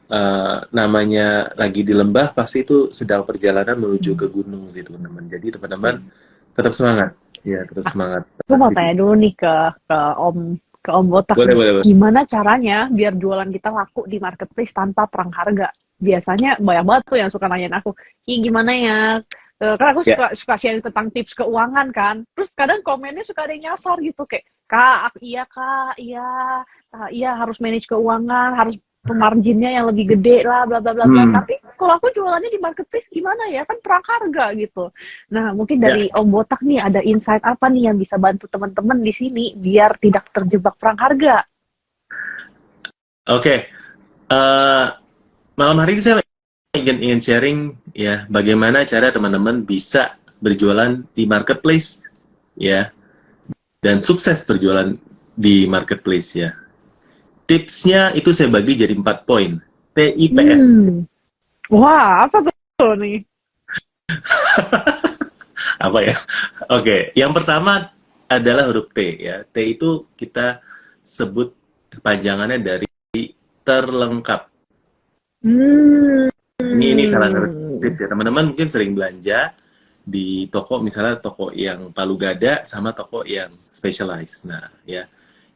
[0.08, 5.28] uh, namanya lagi di lembah pasti itu sedang perjalanan menuju ke gunung sih teman-teman.
[5.28, 5.94] Jadi teman-teman
[6.56, 7.10] tetap semangat.
[7.44, 8.22] Ya, tetap semangat.
[8.48, 11.40] Gue mau tanya dulu nih ke ke Om ke Om Botak.
[11.40, 11.84] Boleh, boleh, boleh.
[11.88, 15.72] Gimana caranya biar jualan kita laku di marketplace tanpa perang harga?
[15.96, 17.96] Biasanya banyak banget tuh yang suka nanyain aku,
[18.28, 19.00] Ih gimana ya?
[19.64, 20.12] Eh, kan aku Ya.
[20.12, 22.26] suka suka sharing tentang tips keuangan kan.
[22.36, 26.28] Terus kadang komennya suka ada yang nyasar gitu kayak, Kak, iya Kak, iya,
[27.08, 28.76] iya harus manage keuangan, harus
[29.12, 31.28] marginnya yang lebih gede lah, bla bla bla bla.
[31.28, 31.34] Hmm.
[31.36, 33.68] Tapi kalau aku jualannya di marketplace gimana ya?
[33.68, 34.88] Kan perang harga gitu.
[35.28, 35.92] Nah, mungkin Ya.
[35.92, 40.00] dari Om Botak nih ada insight apa nih yang bisa bantu teman-teman di sini biar
[40.00, 41.44] tidak terjebak perang harga?
[43.28, 43.68] Oke.
[44.32, 44.86] Eh,
[45.60, 46.24] malam hari ini saya
[46.72, 47.58] ingin, ingin sharing
[47.92, 52.02] ya bagaimana cara teman-teman bisa berjualan di marketplace
[52.56, 52.88] ya
[53.84, 54.96] dan sukses berjualan
[55.36, 56.63] di marketplace ya.
[57.44, 59.60] Tipsnya itu saya bagi jadi empat poin.
[59.94, 60.64] TIPS.
[60.80, 61.04] Hmm.
[61.70, 62.44] Wah, apa
[62.76, 63.22] tuh nih?
[65.86, 66.16] apa ya?
[66.72, 67.94] Oke, yang pertama
[68.28, 69.44] adalah huruf T ya.
[69.44, 70.60] T itu kita
[71.04, 71.52] sebut
[71.92, 72.88] kepanjangannya dari
[73.64, 74.48] terlengkap.
[75.44, 76.28] Hmm.
[76.60, 78.06] Ini ini salah satu tips ya.
[78.08, 79.52] Teman-teman mungkin sering belanja
[80.04, 84.44] di toko misalnya toko yang palu gada sama toko yang specialized.
[84.48, 85.08] Nah, ya.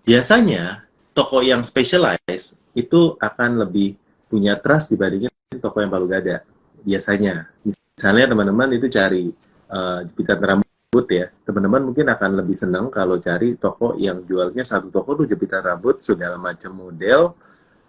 [0.08, 0.87] Biasanya
[1.18, 3.98] toko yang specialized itu akan lebih
[4.30, 6.46] punya trust dibandingin toko yang palu gada.
[6.86, 7.50] Biasanya.
[7.66, 9.26] Misalnya teman-teman itu cari
[9.66, 11.26] uh, jepitan rambut ya.
[11.42, 15.98] Teman-teman mungkin akan lebih senang kalau cari toko yang jualnya satu toko tuh jepitan rambut
[15.98, 17.34] segala macam model,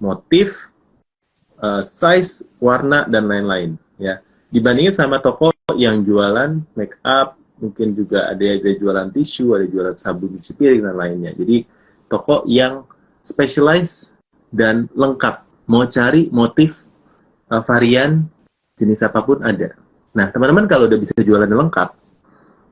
[0.02, 0.74] motif,
[1.62, 4.18] uh, size, warna dan lain-lain ya.
[4.50, 9.94] Dibandingin sama toko yang jualan make up, mungkin juga ada ada jualan tisu, ada jualan
[9.94, 11.32] sabun cuci piring dan lainnya.
[11.38, 11.70] Jadi
[12.10, 12.90] toko yang
[13.22, 14.18] specialized
[14.50, 15.46] dan lengkap.
[15.70, 16.90] Mau cari motif
[17.54, 18.26] uh, varian
[18.74, 19.76] jenis apa pun ada.
[20.16, 21.90] Nah, teman-teman kalau udah bisa jualan lengkap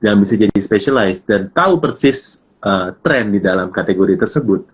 [0.01, 4.65] dan bisa jadi specialized dan tahu persis uh, tren di dalam kategori tersebut,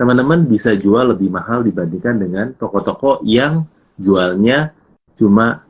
[0.00, 3.68] teman-teman bisa jual lebih mahal dibandingkan dengan toko-toko yang
[4.00, 4.72] jualnya
[5.20, 5.68] cuma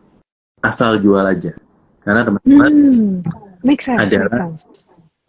[0.62, 1.59] asal jual aja.
[2.07, 2.72] Karena teman-teman
[3.61, 3.98] Hmm.
[4.00, 4.57] Adalah-.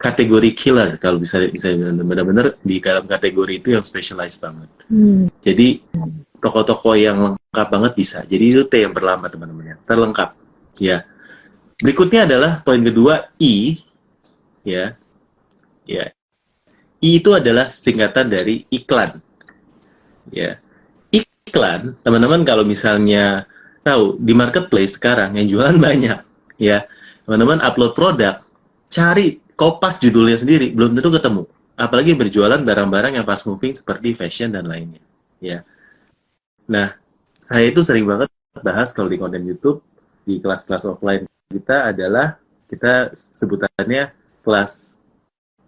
[0.02, 4.68] Kategori killer kalau bisa bisa benar-benar di dalam kategori itu yang specialized banget.
[4.90, 5.30] Hmm.
[5.38, 5.78] Jadi
[6.42, 8.18] toko-toko yang lengkap banget bisa.
[8.26, 9.76] Jadi itu T yang berlama teman-teman ya.
[9.86, 10.30] Terlengkap.
[10.82, 11.06] Ya.
[11.78, 13.78] Berikutnya adalah poin kedua I
[14.66, 14.98] ya.
[15.86, 16.10] Ya.
[16.98, 19.22] I itu adalah singkatan dari iklan.
[20.34, 20.58] Ya.
[21.14, 23.46] Iklan, teman-teman kalau misalnya
[23.86, 26.18] tahu di marketplace sekarang yang jualan banyak
[26.58, 26.90] ya.
[27.22, 28.42] Teman-teman upload produk,
[28.90, 31.46] cari kopas judulnya sendiri belum tentu ketemu.
[31.78, 34.98] Apalagi berjualan barang-barang yang fast moving seperti fashion dan lainnya.
[35.38, 35.62] Ya.
[36.66, 36.98] Nah,
[37.38, 38.26] saya itu sering banget
[38.58, 39.78] bahas kalau di konten YouTube
[40.26, 44.10] di kelas-kelas offline kita adalah kita sebutannya
[44.42, 44.98] kelas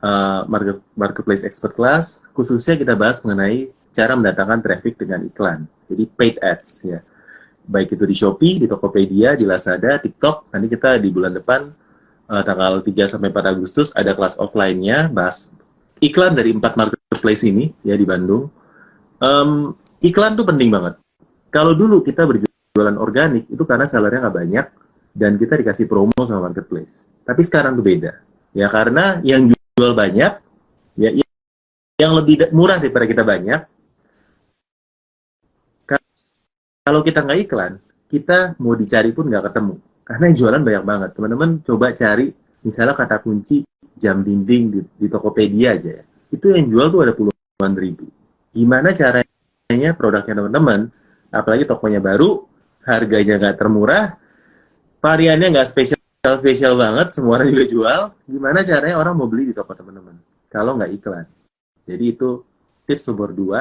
[0.02, 2.26] uh, market, marketplace expert class.
[2.35, 5.70] Khususnya kita bahas mengenai cara mendatangkan traffic dengan iklan.
[5.87, 6.98] Jadi paid ads ya.
[7.64, 10.50] Baik itu di Shopee, di Tokopedia, di Lazada, TikTok.
[10.50, 11.84] Nanti kita di bulan depan
[12.28, 15.48] uh, tanggal 3 sampai 4 Agustus ada kelas offline-nya bahas
[16.00, 18.50] iklan dari empat marketplace ini ya di Bandung.
[19.22, 19.72] Em,
[20.04, 21.00] iklan tuh penting banget.
[21.48, 24.66] Kalau dulu kita berjualan organik itu karena sellernya nggak banyak
[25.14, 27.06] dan kita dikasih promo sama marketplace.
[27.24, 28.12] Tapi sekarang tuh beda.
[28.52, 30.32] Ya karena yang jual banyak,
[30.98, 31.10] ya
[31.98, 33.60] yang lebih murah daripada kita banyak.
[35.87, 36.02] Ka-
[36.84, 37.72] Kalau kita nggak iklan,
[38.10, 39.74] kita mau dicari pun nggak ketemu.
[40.05, 41.11] Karena yang jualan banyak banget.
[41.17, 42.29] Teman-teman coba cari
[42.64, 43.64] misalnya kata kunci
[43.97, 46.05] jam dinding di, di Tokopedia aja ya.
[46.29, 48.11] Itu yang jual tuh ada puluhan ribu.
[48.55, 50.81] Gimana caranya produknya teman-teman,
[51.31, 52.47] apalagi tokonya baru,
[52.87, 54.14] harganya nggak termurah,
[55.03, 55.99] variannya nggak spesial
[56.38, 58.01] spesial banget, semua orang juga jual.
[58.27, 60.17] Gimana caranya orang mau beli di toko teman-teman?
[60.49, 61.27] Kalau nggak iklan.
[61.85, 62.40] Jadi itu
[62.88, 63.59] tips nomor dua,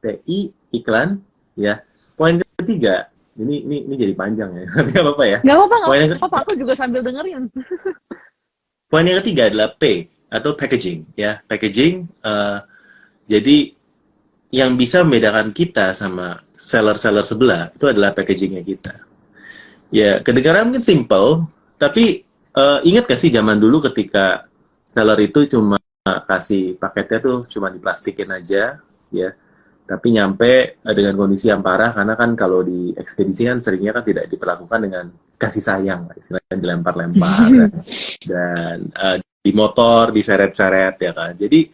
[0.00, 1.20] TI iklan,
[1.54, 1.84] ya.
[2.16, 5.38] Poin ketiga, ini ini ini jadi panjang ya, tapi nggak apa-apa ya.
[5.40, 6.38] Gak apa-apa, Poin yang gak apa-apa.
[6.44, 7.44] Aku juga sambil dengerin.
[8.92, 12.58] Poin yang ketiga adalah P atau packaging ya packaging eh,
[13.28, 13.56] jadi
[14.52, 18.94] yang bisa membedakan kita sama seller-seller sebelah itu adalah packagingnya kita
[19.92, 21.44] ya kedengaran mungkin simple
[21.76, 22.24] tapi
[22.56, 24.48] eh, ingat gak sih zaman dulu ketika
[24.88, 28.80] seller itu cuma kasih paketnya tuh cuma diplastikin aja
[29.12, 29.28] ya
[29.92, 34.04] tapi nyampe eh, dengan kondisi yang parah karena kan kalau di ekspedisi kan seringnya kan
[34.08, 35.04] tidak diperlakukan dengan
[35.36, 37.48] kasih sayang istilahnya dilempar-lempar
[38.32, 41.34] dan eh, di motor diseret-seret ya kan.
[41.34, 41.66] Jadi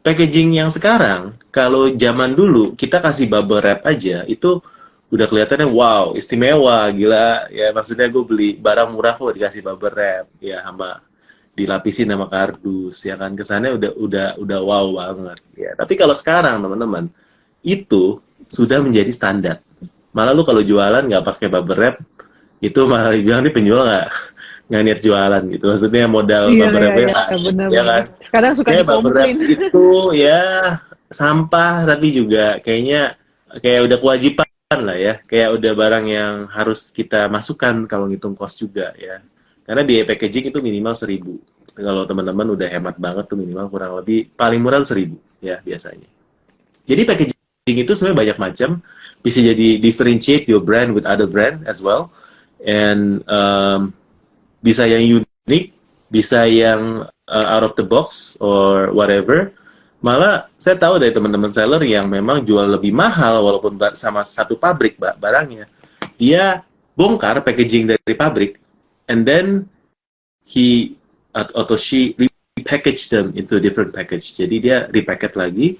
[0.00, 4.58] packaging yang sekarang kalau zaman dulu kita kasih bubble wrap aja itu
[5.12, 7.52] udah kelihatannya wow istimewa gila.
[7.52, 11.04] Ya maksudnya gue beli barang murah kok dikasih bubble wrap ya sama
[11.52, 13.36] dilapisin sama kardus ya kan.
[13.36, 15.70] Kesannya udah udah udah wow banget ya.
[15.76, 17.12] Tapi kalau sekarang teman-teman
[17.62, 18.18] itu
[18.50, 19.56] sudah menjadi standar.
[20.10, 21.96] Malah lu kalau jualan nggak pakai bubble wrap
[22.60, 24.08] itu malah bilang nih penjual nggak?
[24.70, 25.64] Nggak niat jualan gitu.
[25.66, 27.68] Maksudnya modal Iya, bubble iya, wrapnya iya, benar.
[27.74, 28.04] ya kan?
[28.22, 30.42] Sekarang suka kayak bubble wrap itu ya.
[31.10, 33.18] Sampah tapi juga kayaknya
[33.58, 34.46] kayak udah kewajiban
[34.78, 35.14] lah ya.
[35.26, 39.18] Kayak udah barang yang harus kita masukkan kalau ngitung cost juga ya.
[39.66, 41.42] Karena biaya packaging itu minimal seribu.
[41.74, 46.06] Kalau teman-teman udah hemat banget tuh minimal kurang lebih paling murah seribu ya biasanya.
[46.86, 47.39] Jadi packaging
[47.78, 48.70] itu sebenarnya banyak macam.
[49.20, 52.10] Bisa jadi differentiate your brand with other brand as well.
[52.64, 53.92] And um,
[54.64, 55.64] bisa yang unik
[56.10, 59.54] bisa yang uh, out of the box or whatever.
[60.02, 64.98] Malah saya tahu dari teman-teman seller yang memang jual lebih mahal walaupun sama satu pabrik
[64.98, 65.70] ba- barangnya.
[66.18, 66.66] Dia
[66.98, 68.58] bongkar packaging dari pabrik
[69.06, 69.68] and then
[70.42, 70.98] he
[71.36, 72.16] at- atau she
[72.58, 74.34] repackage them into different package.
[74.34, 75.76] Jadi dia repacket lagi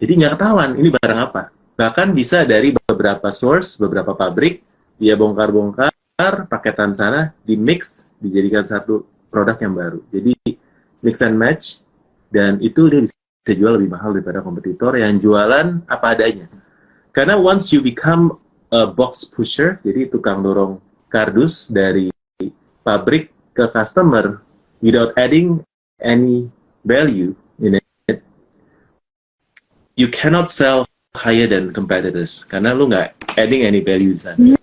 [0.00, 1.42] jadi nggak ketahuan ini barang apa
[1.76, 4.64] bahkan bisa dari beberapa source beberapa pabrik
[4.96, 10.32] dia bongkar-bongkar paketan sana di mix dijadikan satu produk yang baru jadi
[11.04, 11.84] mix and match
[12.30, 16.46] dan itu dia bisa jual lebih mahal daripada kompetitor yang jualan apa adanya.
[17.10, 18.38] Karena once you become
[18.70, 20.78] a box pusher, jadi tukang dorong
[21.10, 22.14] kardus dari
[22.86, 24.38] pabrik ke customer
[24.78, 25.58] without adding
[25.98, 26.46] any
[26.86, 27.34] value
[29.94, 34.54] you cannot sell higher than competitors karena lu nggak adding any value di sana.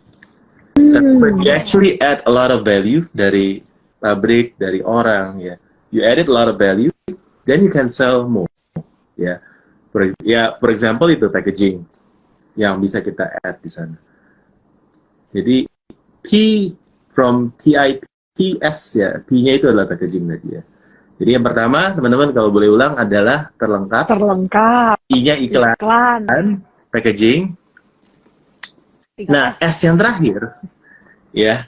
[0.77, 3.65] Tapi when you actually add a lot of value dari
[3.99, 5.55] pabrik, dari orang ya,
[5.91, 6.93] you added a lot of value,
[7.43, 8.47] then you can sell more
[9.17, 9.41] ya
[9.97, 11.81] For, ya, for example itu packaging
[12.53, 13.97] yang bisa kita add di sana.
[15.33, 15.65] Jadi
[16.21, 16.29] P
[17.09, 20.61] from TIPS ya, P-nya itu adalah packaging tadi ya.
[21.17, 24.05] Jadi yang pertama, teman-teman kalau boleh ulang adalah terlengkap.
[24.05, 24.97] Terlengkap.
[25.09, 26.43] I-nya iklan, Iklan.
[26.93, 27.57] packaging.
[29.17, 29.81] Tiga Nah, S.
[29.81, 30.41] Yang terakhir,
[31.33, 31.65] ya,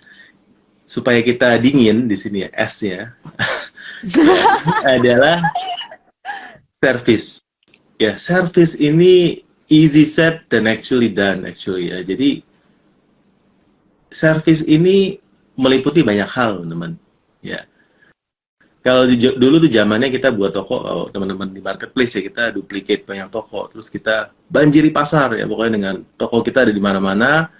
[0.85, 3.13] supaya kita dingin di sini ya, S-nya
[4.97, 5.41] adalah
[6.77, 7.41] service.
[7.97, 12.05] Ya, service ini easy said dan actually done actually ya.
[12.05, 12.45] Jadi
[14.13, 15.17] service ini
[15.57, 16.97] meliputi banyak hal, teman-teman.
[17.41, 17.65] Ya.
[18.89, 23.29] Kalau di- dulu tuh zamannya kita buat toko, teman-teman di marketplace ya kita duplicate banyak
[23.29, 27.53] toko, terus kita banjiri pasar ya pokoknya dengan toko kita ada di mana-mana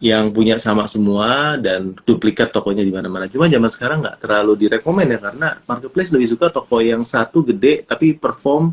[0.00, 3.28] yang punya sama semua dan duplikat tokonya di mana-mana.
[3.28, 7.84] Cuma zaman sekarang nggak terlalu direkomend ya karena marketplace lebih suka toko yang satu gede
[7.84, 8.72] tapi perform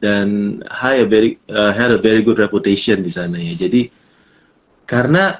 [0.00, 3.52] dan high a very uh, had a very good reputation di sana ya.
[3.68, 3.92] Jadi
[4.88, 5.36] karena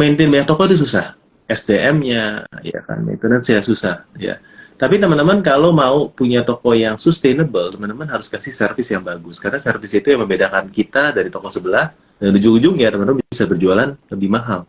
[0.00, 1.12] maintain banyak toko itu susah.
[1.44, 4.40] SDM-nya ya kan maintenance ya susah ya.
[4.82, 9.62] Tapi teman-teman kalau mau punya toko yang sustainable, teman-teman harus kasih service yang bagus karena
[9.62, 14.66] service itu yang membedakan kita dari toko sebelah dan ujung-ujungnya teman-teman bisa berjualan lebih mahal.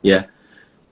[0.00, 0.32] Ya.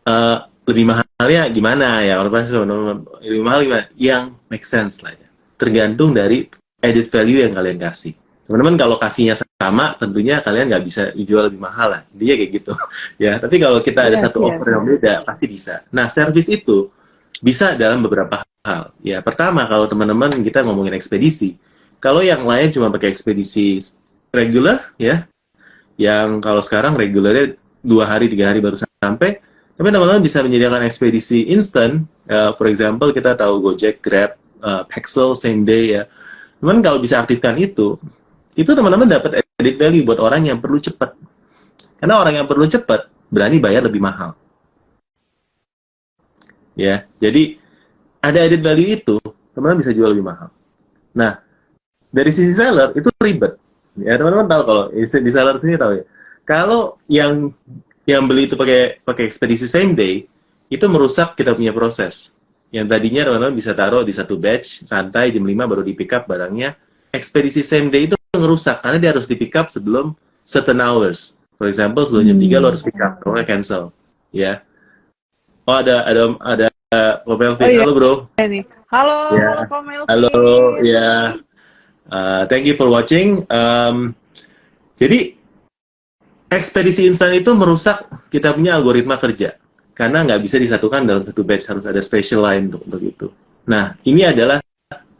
[0.04, 2.20] Eh, lebih mahalnya gimana ya?
[2.20, 3.84] Lebih mahal gimana?
[3.96, 5.28] Yang make sense lah ya.
[5.56, 6.44] Tergantung dari
[6.84, 8.12] added value yang kalian kasih.
[8.44, 12.02] Teman-teman kalau kasihnya sama, tentunya kalian nggak bisa jual lebih mahal lah.
[12.12, 12.76] Dia kayak gitu.
[13.24, 15.88] ya, tapi kalau kita ada Yes, satu yes, offer yang beda, pasti bisa.
[15.88, 16.92] Nah, service itu
[17.40, 18.94] bisa dalam beberapa hal.
[19.02, 21.58] Ya, pertama kalau teman-teman kita ngomongin ekspedisi,
[21.98, 23.82] kalau yang lain cuma pakai ekspedisi
[24.30, 25.26] regular, ya,
[25.98, 29.42] yang kalau sekarang regulernya dua hari tiga hari baru sampai,
[29.78, 32.06] tapi teman-teman bisa menyediakan ekspedisi instan.
[32.28, 36.02] Uh, for example, kita tahu Gojek, Grab, uh, Paxel, same day ya.
[36.58, 37.94] Teman kalau bisa aktifkan itu,
[38.58, 41.14] itu teman-teman dapat added value buat orang yang perlu cepat.
[41.98, 44.34] Karena orang yang perlu cepat berani bayar lebih mahal.
[46.78, 47.58] Ya, jadi
[48.18, 49.16] ada added value itu,
[49.54, 50.50] teman-teman bisa jual lebih mahal.
[51.14, 51.42] Nah,
[52.10, 53.58] dari sisi seller itu ribet.
[53.98, 56.04] Ya, teman-teman tahu kalau di seller sini tahu ya.
[56.46, 57.52] Kalau yang
[58.08, 60.24] yang beli itu pakai pakai ekspedisi same day,
[60.72, 62.32] itu merusak kita punya proses.
[62.68, 66.28] Yang tadinya teman-teman bisa taruh di satu batch, santai jam 5 baru di pick up
[66.28, 66.76] barangnya.
[67.08, 70.12] Ekspedisi same day itu ngerusak karena dia harus di pick up sebelum
[70.44, 71.40] certain hours.
[71.56, 73.90] For example, sebelum jam 3 lo harus pick up, kalau cancel.
[74.28, 74.60] Ya.
[75.64, 77.60] Oh ada ada ada Ko Melvin.
[77.60, 77.80] Oh, iya.
[77.84, 78.12] Halo bro.
[78.88, 79.50] Halo, Ya.
[79.68, 80.00] halo.
[80.08, 80.32] Halo,
[80.80, 81.36] ya.
[82.08, 83.44] Uh, thank you for watching.
[83.52, 84.16] Um,
[84.96, 85.36] jadi
[86.48, 89.60] ekspedisi instan itu merusak kita punya algoritma kerja
[89.92, 93.26] karena nggak bisa disatukan dalam satu batch harus ada special line untuk, untuk itu.
[93.68, 94.56] Nah ini adalah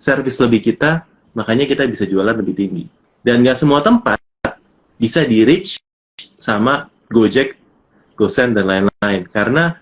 [0.01, 1.05] service lebih kita,
[1.37, 2.89] makanya kita bisa jualan lebih tinggi.
[3.21, 4.17] Dan nggak semua tempat
[4.97, 5.77] bisa di reach
[6.41, 7.61] sama Gojek,
[8.17, 9.77] GoSend dan lain-lain karena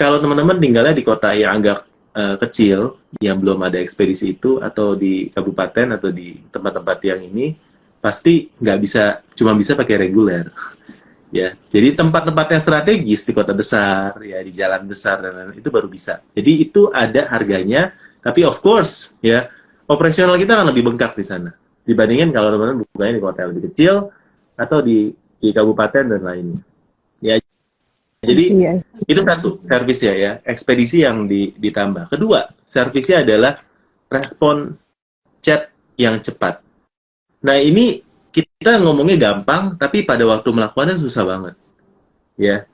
[0.00, 1.84] kalau teman-teman tinggalnya di kota yang agak
[2.16, 7.52] eh, kecil yang belum ada ekspedisi itu atau di kabupaten atau di tempat-tempat yang ini
[8.00, 10.48] pasti nggak bisa cuma bisa pakai reguler.
[11.30, 15.70] Ya jadi tempat-tempat yang strategis di kota besar ya di jalan besar dan lain-lain itu
[15.70, 16.18] baru bisa.
[16.34, 19.46] Jadi itu ada harganya tapi of course ya
[19.86, 21.54] operasional kita akan lebih bengkak di sana.
[21.86, 24.10] Dibandingin kalau teman-teman bukanya di kota yang lebih kecil
[24.58, 26.69] atau di di kabupaten dan lainnya ya
[28.20, 28.72] jadi Iya.
[29.08, 32.12] itu satu servis ya ya ekspedisi yang di- ditambah.
[32.12, 33.56] Kedua servisnya adalah
[34.12, 34.76] respon
[35.40, 36.60] chat yang cepat.
[37.40, 41.54] Nah ini kita ngomongnya gampang tapi pada waktu melakukannya susah banget.
[42.36, 42.68] Ya.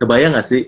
[0.00, 0.64] Kebayang nggak sih?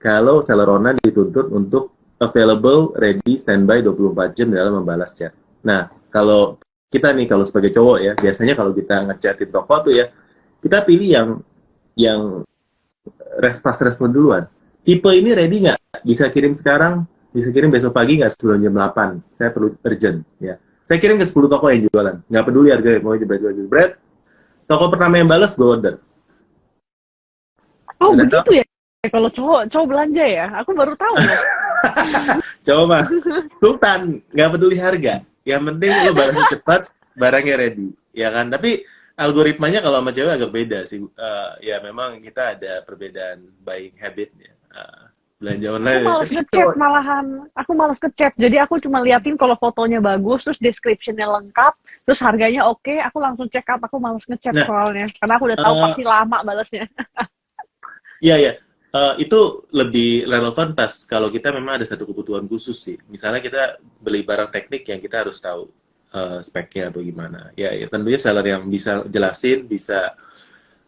[0.00, 5.36] Kalau Celerona dituntut untuk available ready standby 24 jam dalam membalas chat.
[5.60, 6.56] Nah kalau
[6.88, 10.08] kita nih kalau sebagai cowok ya biasanya kalau kita ngechatin toko tuh ya
[10.64, 11.28] kita pilih yang
[11.92, 12.20] yang
[13.38, 14.44] respas respon duluan.
[14.86, 15.78] Tipe ini ready nggak?
[16.06, 19.36] Bisa kirim sekarang, bisa kirim besok pagi nggak sebelum jam 8.
[19.36, 20.22] Saya perlu urgent.
[20.38, 20.56] Ya.
[20.86, 22.16] Saya kirim ke 10 toko yang jualan.
[22.30, 23.90] Nggak peduli harganya, mau jebret jebret.
[24.66, 25.94] Toko pertama yang balas, gue order.
[28.02, 28.64] Oh, Ada begitu ya?
[29.06, 30.46] Kalau cowok, cowok belanja ya?
[30.62, 31.14] Aku baru tahu.
[31.22, 31.40] loh.
[32.66, 33.04] Coba mah,
[33.62, 34.00] Sultan,
[34.34, 35.22] nggak peduli harga.
[35.46, 36.80] Yang penting lo barangnya cepat,
[37.14, 37.88] barangnya ready.
[38.10, 38.50] Ya kan?
[38.50, 38.82] Tapi
[39.16, 41.00] algoritmanya kalau sama cewek agak beda sih.
[41.02, 44.52] Eh, ya memang kita ada perbedaan buying habit ya.
[44.52, 45.02] Eh,
[45.36, 46.00] belanja online.
[46.00, 47.26] Aku males Tapi ngechat cowok- malahan.
[47.52, 48.32] Aku males ngechat.
[48.36, 51.72] Jadi aku cuma liatin kalau fotonya bagus, terus description-nya lengkap,
[52.08, 53.80] terus harganya oke, aku langsung check out.
[53.84, 55.06] Aku males ngechat Nah, soalnya.
[55.16, 56.84] Karena aku udah tahu eh, pasti lama balasnya.
[58.16, 58.52] Iya ya,
[58.96, 62.96] Eh, itu lebih relevan pas kalau kita memang ada satu kebutuhan khusus sih.
[63.12, 65.68] Misalnya kita beli barang teknik yang kita harus tahu
[66.12, 67.50] uh, speknya atau gimana.
[67.58, 70.14] Ya, ya tentunya seller yang bisa jelasin, bisa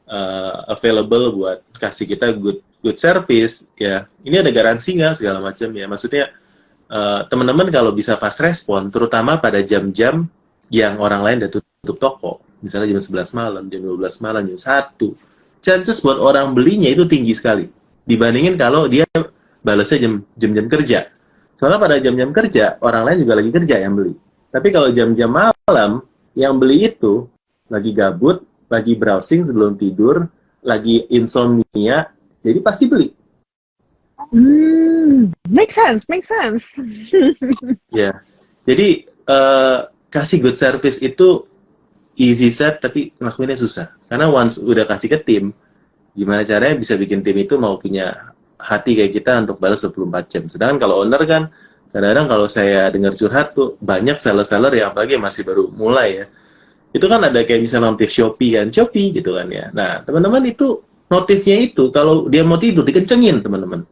[0.07, 3.71] uh, available buat kasih kita good good service.
[3.75, 5.87] Ya, ini ada garansi nggak segala macam ya.
[5.91, 6.31] Maksudnya
[6.91, 10.27] uh, teman-teman kalau bisa fast respon, terutama pada jam-jam
[10.69, 15.65] yang orang lain udah tutup toko, misalnya jam 11 malam, jam 12 malam, jam 1,
[15.65, 17.67] chances buat orang belinya itu tinggi sekali.
[18.09, 19.05] Dibandingin kalau dia
[19.61, 21.01] balasnya jam jam-jam kerja.
[21.59, 24.15] Soalnya pada jam-jam kerja, orang lain juga lagi kerja yang beli.
[24.49, 26.01] Tapi kalau jam-jam malam,
[26.33, 27.29] yang beli itu
[27.69, 30.29] lagi gabut, lagi browsing sebelum tidur,
[30.65, 32.09] lagi insomnia,
[32.41, 33.09] jadi pasti beli.
[34.29, 36.73] Hmm, make sense, make sense.
[38.01, 38.13] ya,
[38.65, 41.45] jadi uh, kasih good service itu
[42.19, 43.95] easy set, tapi ngelakuinnya susah.
[44.09, 45.45] Karena once udah kasih ke tim,
[46.17, 50.45] gimana caranya bisa bikin tim itu mau punya hati kayak kita untuk balas 24 jam.
[50.51, 51.43] Sedangkan kalau owner kan
[51.89, 56.27] kadang-kadang kalau saya dengar curhat tuh banyak seller-seller yang apalagi masih baru mulai ya.
[56.89, 59.69] Itu kan ada kayak misalnya notif Shopee kan, Shopee gitu kan ya.
[59.73, 63.85] Nah, teman-teman itu notifnya itu kalau dia mau tidur dikencengin teman-teman.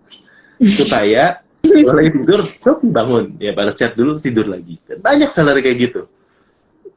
[0.65, 3.37] Supaya lagi tidur, Shopee bangun.
[3.37, 4.81] Ya balas chat dulu tidur lagi.
[4.89, 6.09] Dan banyak seller kayak gitu.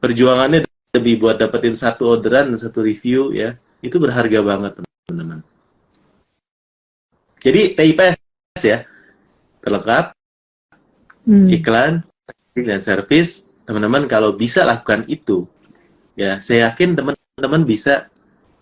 [0.00, 0.64] Perjuangannya
[0.96, 3.60] lebih buat dapetin satu orderan, satu review ya.
[3.84, 5.44] Itu berharga banget teman-teman.
[7.40, 8.84] Jadi TIPS ya,
[9.64, 10.12] terlengkap,
[11.30, 11.48] hmm.
[11.54, 12.02] iklan,
[12.58, 13.46] dan servis.
[13.62, 15.46] Teman-teman kalau bisa lakukan itu,
[16.18, 18.10] ya saya yakin teman-teman bisa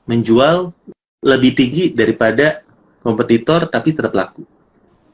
[0.05, 0.77] menjual
[1.25, 2.61] lebih tinggi daripada
[3.01, 4.45] kompetitor tapi tetap laku.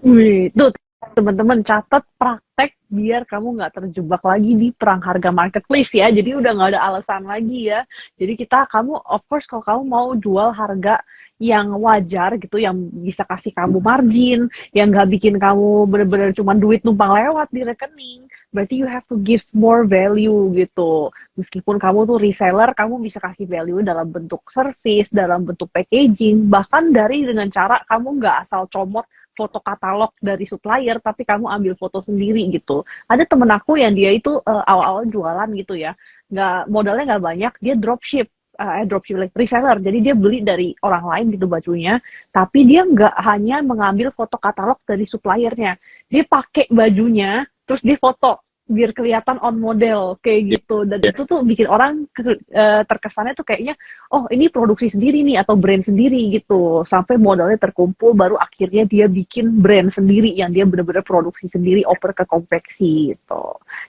[0.03, 0.75] Wih, tuh
[1.15, 6.11] teman-teman catat praktek biar kamu nggak terjebak lagi di perang harga marketplace ya.
[6.11, 7.87] Jadi udah nggak ada alasan lagi ya.
[8.19, 10.99] Jadi kita kamu of course kalau kamu mau jual harga
[11.43, 16.87] yang wajar gitu, yang bisa kasih kamu margin, yang nggak bikin kamu bener-bener cuma duit
[16.87, 21.11] numpang lewat di rekening, berarti you have to give more value gitu.
[21.35, 26.95] Meskipun kamu tuh reseller, kamu bisa kasih value dalam bentuk service, dalam bentuk packaging, bahkan
[26.95, 31.99] dari dengan cara kamu nggak asal comot foto katalog dari supplier tapi kamu ambil foto
[32.07, 32.87] sendiri gitu.
[33.11, 35.99] Ada temen aku yang dia itu uh, awal-awal jualan gitu ya.
[36.31, 39.81] Nggak modalnya nggak banyak dia dropship uh, dropship reseller.
[39.81, 41.99] Jadi dia beli dari orang lain gitu bajunya
[42.31, 45.81] tapi dia nggak hanya mengambil foto katalog dari suppliernya.
[46.07, 50.53] Dia pakai bajunya terus dia foto biar kelihatan on model kayak iya.
[50.59, 50.89] gitu.
[50.89, 51.13] Dan yeah.
[51.13, 53.75] itu tuh bikin orang ke, uh, terkesannya tuh kayaknya
[54.11, 56.83] oh ini produksi sendiri nih atau brand sendiri gitu.
[56.89, 62.17] Sampai modalnya terkumpul baru akhirnya dia bikin brand sendiri yang dia bener-bener produksi sendiri oper
[62.17, 63.45] ke konveksi gitu.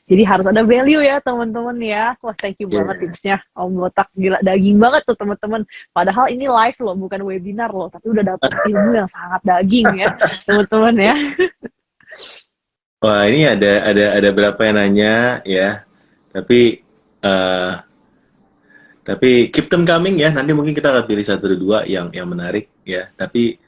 [0.06, 2.14] Jadi harus ada value ya teman-teman ya.
[2.22, 2.84] Wah thank you yeah.
[2.84, 3.38] banget tipsnya.
[3.56, 5.64] Om botak gila daging banget tuh teman-teman.
[5.96, 10.10] Padahal ini live loh bukan webinar loh tapi udah dapet ilmu yang sangat daging ya
[10.44, 11.16] teman-teman ya
[13.06, 15.14] Wah ini ada ada ada berapa yang nanya
[15.46, 15.86] ya,
[16.34, 16.82] tapi
[17.22, 17.86] uh,
[19.06, 20.34] tapi keep them coming ya.
[20.34, 23.14] Nanti mungkin kita akan pilih satu atau dua yang yang menarik ya.
[23.14, 23.62] Tapi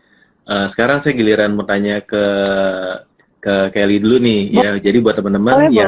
[0.50, 2.26] uh, sekarang saya giliran mau tanya ke
[3.38, 4.70] ke Kelly dulu nih ya.
[4.82, 5.86] Jadi buat teman-teman ya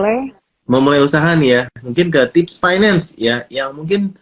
[0.69, 4.13] mau mulai usaha nih ya, mungkin ke tips finance ya, yang mungkin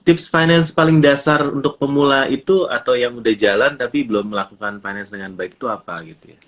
[0.00, 5.12] tips finance paling dasar untuk pemula itu atau yang udah jalan tapi belum melakukan finance
[5.12, 6.40] dengan baik itu apa gitu ya?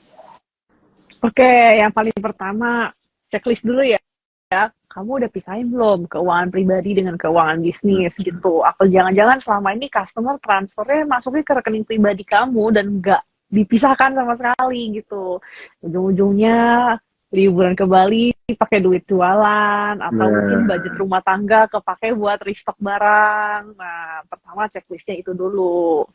[1.26, 1.52] Oke,
[1.82, 2.94] yang paling pertama
[3.34, 3.98] checklist dulu ya.
[4.46, 8.62] Ya, kamu udah pisahin belum keuangan pribadi dengan keuangan bisnis gitu?
[8.62, 14.38] Atau jangan-jangan selama ini customer transfernya masuknya ke rekening pribadi kamu dan nggak dipisahkan sama
[14.38, 15.42] sekali gitu.
[15.82, 16.94] Ujung-ujungnya
[17.34, 20.30] liburan ke Bali pakai duit jualan atau nah.
[20.30, 23.74] mungkin budget rumah tangga kepake buat restock barang.
[23.74, 26.06] Nah, pertama checklistnya itu dulu.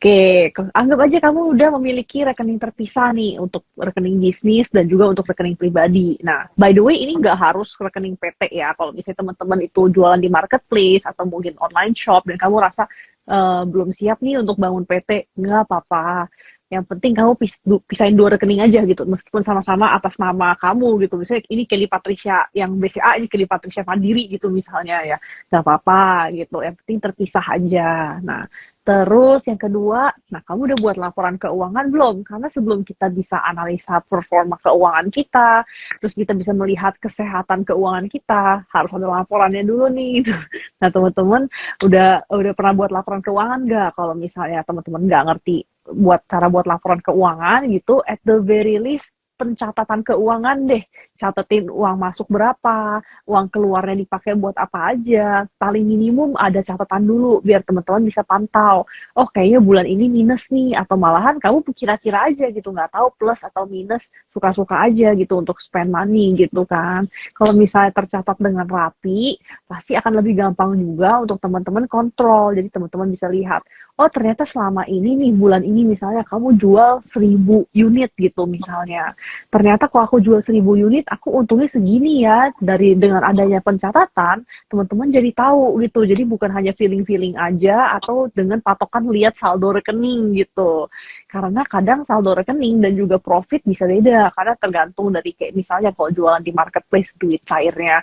[0.00, 5.28] Oke, anggap aja kamu udah memiliki rekening terpisah nih untuk rekening bisnis dan juga untuk
[5.28, 6.16] rekening pribadi.
[6.24, 8.72] Nah, by the way ini nggak harus rekening PT ya.
[8.72, 12.88] Kalau misalnya teman-teman itu jualan di marketplace atau mungkin online shop dan kamu rasa
[13.28, 16.32] uh, belum siap nih untuk bangun PT, nggak apa-apa
[16.72, 17.54] yang penting kamu pis
[17.84, 22.48] pisahin dua rekening aja gitu meskipun sama-sama atas nama kamu gitu misalnya ini Kelly Patricia
[22.56, 25.16] yang BCA ini Kelly Patricia Mandiri gitu misalnya ya
[25.52, 28.48] nggak apa-apa gitu yang penting terpisah aja nah
[28.84, 32.20] Terus yang kedua, nah kamu udah buat laporan keuangan belum?
[32.20, 35.64] Karena sebelum kita bisa analisa performa keuangan kita,
[36.04, 40.20] terus kita bisa melihat kesehatan keuangan kita, harus ada laporannya dulu nih.
[40.84, 41.48] Nah teman-teman
[41.80, 43.90] udah udah pernah buat laporan keuangan nggak?
[43.96, 49.12] Kalau misalnya teman-teman nggak ngerti buat cara buat laporan keuangan gitu, at the very least
[49.34, 50.82] pencatatan keuangan deh.
[51.14, 55.46] Catetin uang masuk berapa, uang keluarnya dipakai buat apa aja.
[55.58, 58.82] Paling minimum ada catatan dulu biar teman-teman bisa pantau.
[59.14, 63.38] Oh kayaknya bulan ini minus nih atau malahan kamu kira-kira aja gitu nggak tahu plus
[63.46, 67.06] atau minus suka-suka aja gitu untuk spend money gitu kan.
[67.34, 69.38] Kalau misalnya tercatat dengan rapi
[69.70, 72.58] pasti akan lebih gampang juga untuk teman-teman kontrol.
[72.58, 73.62] Jadi teman-teman bisa lihat
[73.94, 79.14] oh ternyata selama ini nih bulan ini misalnya kamu jual seribu unit gitu misalnya.
[79.54, 82.50] Ternyata kalau aku jual seribu unit aku untungnya segini ya.
[82.58, 86.02] Dari dengan adanya pencatatan teman-teman jadi tahu gitu.
[86.10, 90.90] Jadi bukan hanya feeling-feeling aja atau dengan patokan lihat saldo rekening gitu.
[91.30, 94.34] Karena kadang saldo rekening dan juga profit bisa beda.
[94.34, 98.02] Karena tergantung dari kayak misalnya kalau jualan di marketplace duit cairnya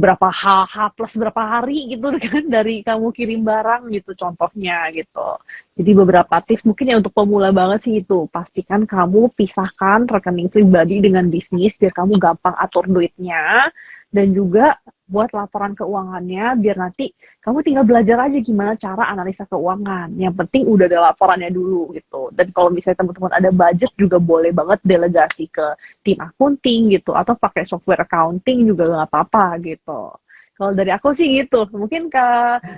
[0.00, 5.36] berapa H, H plus berapa hari gitu kan dari kamu kirim barang gitu contohnya gitu.
[5.76, 11.04] Jadi beberapa tips mungkin ya untuk pemula banget sih itu pastikan kamu pisahkan rekening pribadi
[11.04, 13.68] dengan bisnis biar kamu gampang atur duitnya
[14.08, 14.80] dan juga
[15.10, 17.10] buat laporan keuangannya biar nanti
[17.42, 20.14] kamu tinggal belajar aja gimana cara analisa keuangan.
[20.14, 22.30] Yang penting udah ada laporannya dulu gitu.
[22.30, 25.66] Dan kalau misalnya teman-teman ada budget juga boleh banget delegasi ke
[26.06, 30.14] tim accounting gitu atau pakai software accounting juga nggak apa-apa gitu.
[30.54, 31.66] Kalau dari aku sih gitu.
[31.74, 32.26] Mungkin ke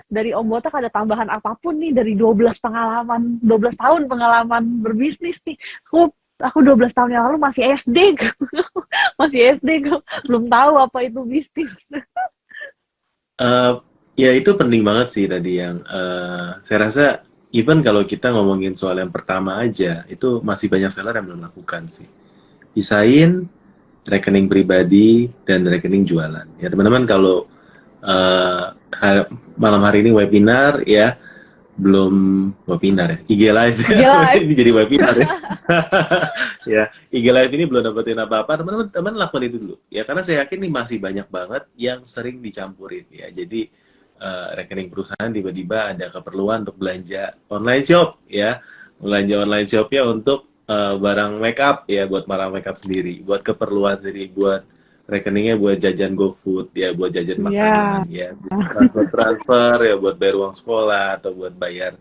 [0.08, 5.36] dari Om Botak ada tambahan apa pun nih dari 12 pengalaman, 12 tahun pengalaman berbisnis
[5.42, 5.58] nih.
[5.90, 8.18] Aku aku 12 tahun yang lalu masih SD
[9.20, 9.68] masih SD
[10.26, 11.72] belum tahu apa itu bisnis
[13.42, 13.72] uh,
[14.14, 17.06] ya itu penting banget sih tadi yang uh, saya rasa
[17.50, 21.90] even kalau kita ngomongin soal yang pertama aja itu masih banyak seller yang belum lakukan
[21.90, 22.06] sih.
[22.72, 23.50] Pisahin
[24.06, 26.46] rekening pribadi dan rekening jualan.
[26.58, 27.46] Ya teman-teman kalau
[28.02, 28.74] uh,
[29.58, 31.18] malam hari ini webinar ya
[31.72, 32.14] belum
[32.68, 34.42] webinar ya IG live, IG live.
[34.44, 35.28] ini jadi webinar ya.
[36.72, 38.60] Ya IG live ini belum dapetin apa-apa.
[38.60, 39.76] Teman-teman teman lakukan itu dulu.
[39.88, 43.08] Ya karena saya yakin ini masih banyak banget yang sering dicampurin.
[43.10, 43.66] Ya jadi
[44.20, 48.20] uh, rekening perusahaan tiba-tiba ada keperluan untuk belanja online shop.
[48.28, 48.62] Ya
[49.00, 51.88] belanja online shopnya untuk uh, barang makeup.
[51.88, 53.24] Ya buat barang makeup sendiri.
[53.24, 54.62] Buat keperluan sendiri buat
[55.12, 57.44] rekeningnya buat jajan GoFood ya buat jajan iya.
[57.44, 58.32] makanan yeah.
[58.32, 61.92] ya transfer transfer ya buat bayar uang sekolah atau buat bayar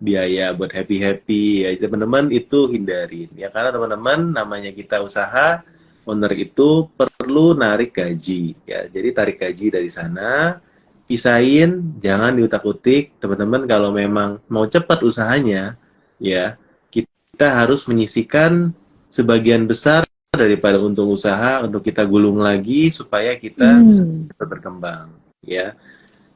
[0.00, 5.60] biaya buat happy happy ya teman-teman itu hindarin ya karena teman-teman namanya kita usaha
[6.04, 10.60] owner itu perlu narik gaji ya jadi tarik gaji dari sana
[11.04, 15.76] pisahin jangan diutak-utik teman-teman kalau memang mau cepat usahanya
[16.16, 16.56] ya
[16.88, 18.70] kita harus menyisikan
[19.10, 20.03] sebagian besar
[20.34, 23.86] daripada untung usaha untuk kita gulung lagi supaya kita hmm.
[23.90, 24.02] bisa
[24.44, 25.10] berkembang
[25.42, 25.74] ya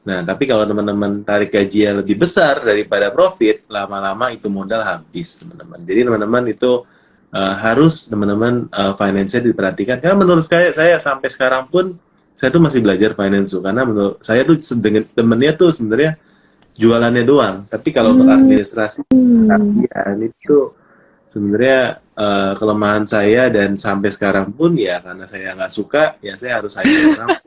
[0.09, 5.43] Nah, tapi kalau teman-teman tarik gaji yang lebih besar daripada profit, lama-lama itu modal habis,
[5.43, 5.79] teman-teman.
[5.85, 6.71] Jadi teman-teman itu
[7.29, 9.99] uh, harus teman-teman uh, finance-nya diperhatikan.
[9.99, 11.99] Karena menurut saya, saya sampai sekarang pun
[12.33, 13.61] saya tuh masih belajar finance tuh.
[13.61, 16.17] Karena menurut saya tuh dengan temennya tuh sebenarnya
[16.79, 17.55] jualannya doang.
[17.67, 18.37] Tapi kalau untuk hmm.
[18.39, 19.03] administrasi,
[19.83, 20.57] ya, itu
[21.29, 26.61] sebenarnya uh, kelemahan saya dan sampai sekarang pun ya karena saya nggak suka, ya saya
[26.61, 27.29] harus sayang orang.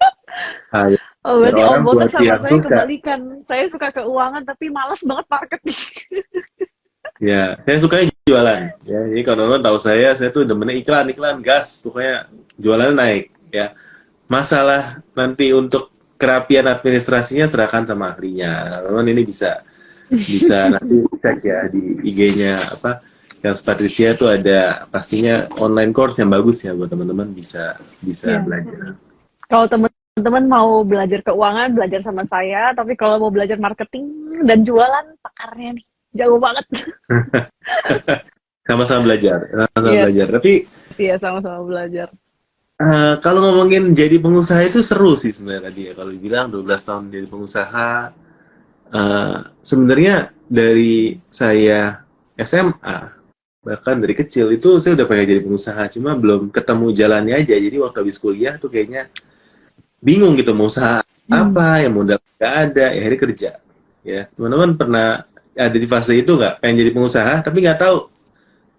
[1.22, 2.66] Oh, berarti Om Botak sama saya suka.
[2.66, 3.20] kebalikan.
[3.47, 5.78] Saya suka keuangan tapi malas banget marketing.
[7.30, 8.61] ya, saya suka jualan.
[8.83, 12.26] Ya, ini kalau nonton tahu saya, saya tuh demennya iklan, iklan, gas, pokoknya
[12.59, 13.24] jualannya naik.
[13.55, 13.78] Ya,
[14.26, 18.83] masalah nanti untuk kerapian administrasinya serahkan sama ahlinya.
[18.83, 19.62] Teman ini bisa
[20.11, 23.01] bisa nanti cek ya di IG-nya apa
[23.43, 28.40] yang Patricia itu ada pastinya online course yang bagus ya buat teman-teman bisa bisa ya.
[28.40, 28.95] belajar.
[29.51, 34.12] Kalau teman teman-teman mau belajar keuangan, belajar sama saya, tapi kalau mau belajar marketing
[34.45, 35.86] dan jualan, pakarnya nih,
[36.20, 36.66] jauh banget.
[38.68, 40.05] sama-sama belajar, sama-sama yeah.
[40.07, 40.26] belajar.
[40.36, 40.53] Tapi
[41.01, 42.09] iya sama-sama belajar.
[42.76, 45.93] Uh, kalau ngomongin jadi pengusaha itu seru sih sebenarnya tadi ya.
[45.97, 47.90] Kalau dibilang 12 tahun jadi pengusaha,
[48.93, 52.05] uh, sebenarnya dari saya
[52.36, 53.21] SMA
[53.62, 57.54] bahkan dari kecil itu saya udah pengen jadi pengusaha, cuma belum ketemu jalannya aja.
[57.54, 59.06] Jadi waktu habis kuliah tuh kayaknya
[60.02, 61.30] bingung gitu mau usaha hmm.
[61.30, 63.50] apa yang modal nggak ada ya hari kerja
[64.02, 65.08] ya teman-teman pernah
[65.54, 68.10] ada di fase itu nggak pengen jadi pengusaha tapi nggak tahu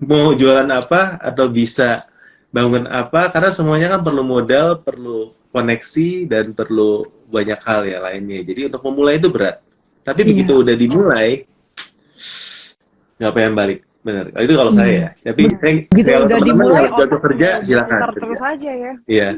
[0.04, 2.04] mau jualan apa atau bisa
[2.52, 8.44] bangun apa karena semuanya kan perlu modal perlu koneksi dan perlu banyak hal ya lainnya
[8.44, 9.64] jadi untuk memulai itu berat
[10.04, 10.30] tapi iya.
[10.36, 11.48] begitu udah dimulai
[13.16, 14.80] nggak pengen balik benar itu kalau hmm.
[14.80, 15.10] saya ya.
[15.32, 15.42] Tapi
[15.96, 18.00] saya, kalau teman-teman yang kerja silakan.
[18.14, 18.94] terus aja ya.
[19.08, 19.30] Iya.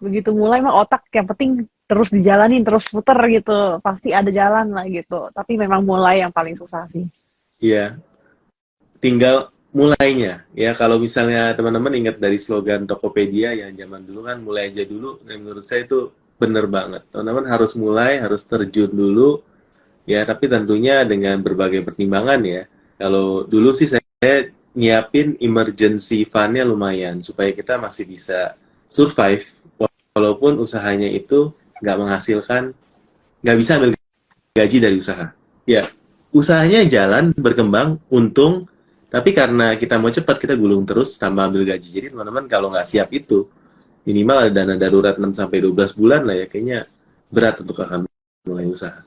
[0.00, 1.50] Begitu mulai mah otak yang penting
[1.84, 3.78] terus dijalanin terus puter gitu.
[3.84, 5.28] Pasti ada jalan lah gitu.
[5.30, 7.04] Tapi memang mulai yang paling susah sih.
[7.60, 8.00] Iya.
[8.98, 10.48] Tinggal mulainya.
[10.56, 15.20] Ya kalau misalnya teman-teman ingat dari slogan Tokopedia yang zaman dulu kan mulai aja dulu.
[15.20, 16.08] Dan menurut saya itu
[16.40, 17.04] benar banget.
[17.12, 19.44] Teman-teman harus mulai harus terjun dulu
[20.04, 22.68] ya tapi tentunya dengan berbagai pertimbangan ya
[23.00, 29.48] kalau dulu sih saya nyiapin emergency fundnya lumayan supaya kita masih bisa survive
[30.14, 32.76] walaupun usahanya itu nggak menghasilkan
[33.40, 33.90] nggak bisa ambil
[34.54, 35.26] gaji dari usaha
[35.66, 35.88] ya
[36.34, 38.68] usahanya jalan berkembang untung
[39.14, 41.86] tapi karena kita mau cepat, kita gulung terus tanpa ambil gaji.
[41.86, 43.46] Jadi teman-teman kalau nggak siap itu,
[44.02, 46.90] minimal ada dana darurat 6 sampai 12 bulan lah ya, kayaknya
[47.30, 48.10] berat untuk akan
[48.42, 49.06] mulai usaha.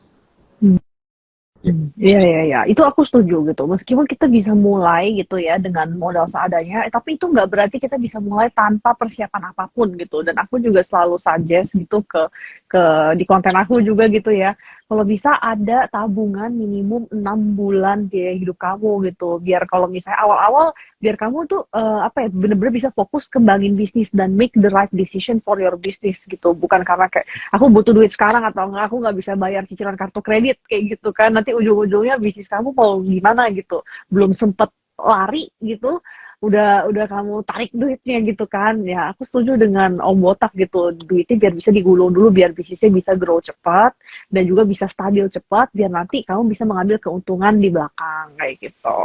[1.97, 3.64] Iya iya iya, itu aku setuju gitu.
[3.66, 7.97] Meskipun kita bisa mulai gitu ya dengan modal seadanya, eh, tapi itu nggak berarti kita
[7.97, 10.22] bisa mulai tanpa persiapan apa pun gitu.
[10.22, 12.30] Dan aku juga selalu suggest gitu ke
[12.70, 12.82] ke
[13.18, 14.53] di konten aku juga gitu ya.
[14.88, 19.35] Kalau bisa ada tabungan minimum enam bulan biaya hidup kamu gitu.
[19.43, 20.71] Biar kalau misalnya awal-awal
[21.03, 24.88] biar kamu tuh uh, apa ya bener-bener bisa fokus kembangin bisnis dan make the right
[24.95, 26.55] decision for your business gitu.
[26.55, 30.23] Bukan karena kayak aku butuh duit sekarang atau enggak aku nggak bisa bayar cicilan kartu
[30.23, 31.35] kredit kayak gitu kan.
[31.35, 33.83] Nanti ujung-ujungnya bisnis kamu mau gimana gitu.
[34.07, 35.99] Belum sempet lari gitu
[36.38, 38.77] udah udah kamu tarik duitnya gitu kan.
[38.85, 40.93] Ya aku setuju dengan Om Botak gitu.
[40.93, 43.97] Duitnya biar bisa digulung dulu biar bisnisnya bisa grow cepat
[44.29, 49.01] dan juga bisa stabil cepat biar nanti kamu bisa mengambil keuntungan di belakang kayak gitu.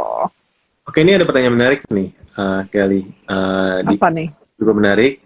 [0.83, 3.09] Oke ini ada pertanyaan menarik nih uh, Kelly.
[3.25, 4.29] Uh, apa nih?
[4.59, 5.23] Juga menarik.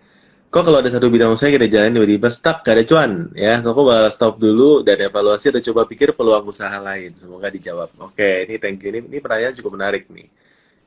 [0.48, 3.12] Kok kalau ada satu bidang usaha kita jalan tiba-tiba stuck gak ada cuan?
[3.36, 7.12] Ya kok bakal stop dulu dan evaluasi atau coba pikir peluang usaha lain?
[7.20, 7.92] Semoga dijawab.
[8.00, 8.96] Oke ini thank you.
[8.96, 10.32] Ini, ini pertanyaan cukup menarik nih.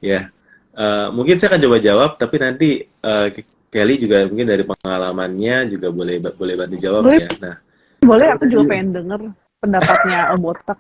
[0.01, 0.33] Ya
[0.81, 2.69] uh, mungkin saya akan coba jawab tapi nanti
[3.05, 3.29] uh,
[3.71, 7.23] Kelly juga mungkin dari pengalamannya juga boleh boleh bantu jawab boleh.
[7.23, 7.29] ya.
[7.39, 7.57] Nah,
[8.03, 9.21] boleh aku juga pengen denger
[9.63, 10.79] pendapatnya Om Botak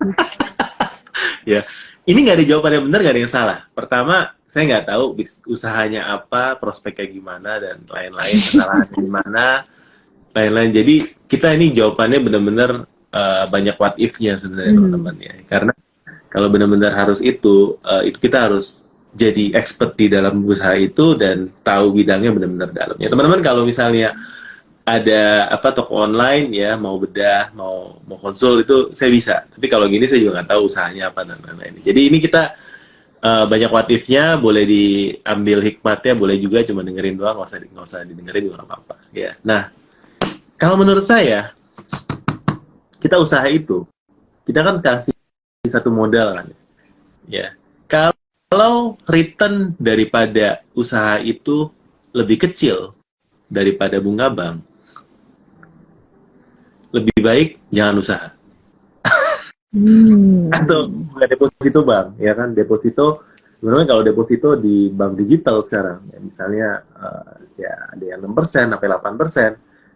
[1.45, 1.61] ya,
[2.09, 3.59] ini nggak ada jawaban yang benar, nggak ada yang salah.
[3.73, 5.05] Pertama, saya nggak tahu
[5.47, 9.47] usahanya apa, prospeknya gimana dan lain-lain, kesalahannya gimana,
[10.35, 10.71] lain-lain.
[10.75, 10.95] Jadi
[11.31, 12.71] kita ini jawabannya benar-benar
[13.15, 14.79] uh, banyak what if-nya sebenarnya hmm.
[14.83, 15.35] teman-teman ya.
[15.47, 15.73] Karena
[16.31, 21.51] kalau benar-benar harus itu, uh, itu kita harus jadi expert di dalam usaha itu dan
[21.67, 22.97] tahu bidangnya benar-benar dalam.
[22.99, 24.15] Ya teman-teman kalau misalnya
[24.87, 29.37] ada apa toko online ya mau bedah mau mau konsul itu saya bisa.
[29.51, 31.83] Tapi kalau gini saya juga nggak tahu usahanya apa dan lain-lain.
[31.83, 32.55] Jadi ini kita
[33.23, 38.01] uh, banyak watifnya boleh diambil hikmatnya, boleh juga cuma dengerin doang, nggak usah nggak usah
[38.07, 38.95] didengerin juga apa-apa.
[39.11, 39.35] Ya.
[39.43, 39.75] Nah
[40.61, 41.57] kalau menurut saya
[43.01, 43.89] kita usaha itu
[44.45, 45.17] kita kan kasih
[45.65, 46.47] satu modal kan
[47.25, 47.57] ya
[47.89, 48.20] kalau
[48.51, 51.71] kalau return daripada usaha itu
[52.11, 52.99] lebih kecil
[53.47, 54.59] daripada bunga bank,
[56.91, 58.29] lebih baik jangan usaha.
[59.71, 60.51] hmm.
[60.51, 63.23] Atau bunga deposito bank, ya kan deposito.
[63.63, 68.67] Sebenarnya kalau deposito di bank digital sekarang, ya misalnya uh, ya ada yang enam persen
[68.67, 69.51] sampai delapan persen.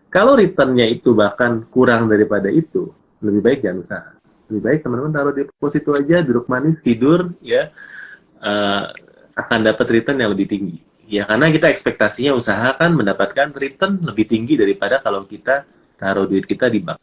[0.07, 2.87] Kalau returnnya itu bahkan kurang daripada itu,
[3.19, 4.11] lebih baik jangan usaha.
[4.47, 7.75] Lebih baik teman-teman taruh deposito aja, duduk manis, tidur, ya
[8.45, 8.93] uh,
[9.35, 10.79] akan dapat return yang lebih tinggi.
[11.09, 15.65] Ya karena kita ekspektasinya usaha kan mendapatkan return lebih tinggi daripada kalau kita
[15.97, 17.01] taruh duit kita di bank.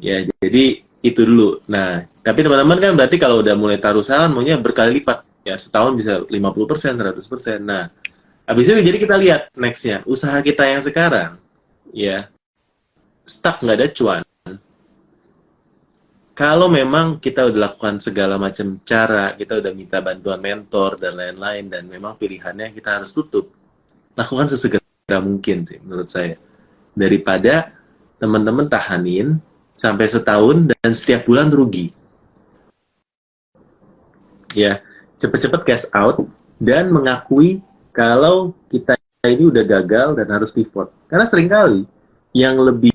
[0.00, 1.60] Ya jadi itu dulu.
[1.68, 5.24] Nah tapi teman-teman kan berarti kalau udah mulai taruh saham maunya berkali lipat.
[5.46, 7.62] Ya setahun bisa 50%, 100%.
[7.62, 7.88] Nah
[8.46, 11.34] habis itu jadi kita lihat nextnya usaha kita yang sekarang
[11.90, 12.30] ya
[13.26, 14.22] stuck nggak ada cuan
[16.36, 21.64] kalau memang kita udah lakukan segala macam cara, kita udah minta bantuan mentor dan lain-lain,
[21.72, 23.56] dan memang pilihannya kita harus tutup,
[24.12, 26.36] lakukan sesegera mungkin sih menurut saya.
[26.92, 27.72] Daripada
[28.20, 29.40] teman-teman tahanin
[29.72, 31.96] sampai setahun dan setiap bulan rugi.
[34.52, 34.84] Ya,
[35.16, 36.20] cepet-cepet cash out
[36.60, 37.64] dan mengakui
[37.96, 38.92] kalau kita
[39.24, 40.92] ini udah gagal dan harus pivot.
[41.08, 41.88] Karena sering kali
[42.36, 42.92] yang lebih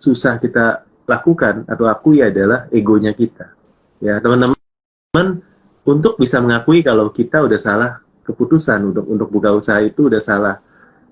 [0.00, 3.56] susah kita lakukan atau akui adalah egonya kita.
[3.98, 5.40] Ya, teman-teman,
[5.88, 10.60] untuk bisa mengakui kalau kita udah salah keputusan untuk untuk buka usaha itu udah salah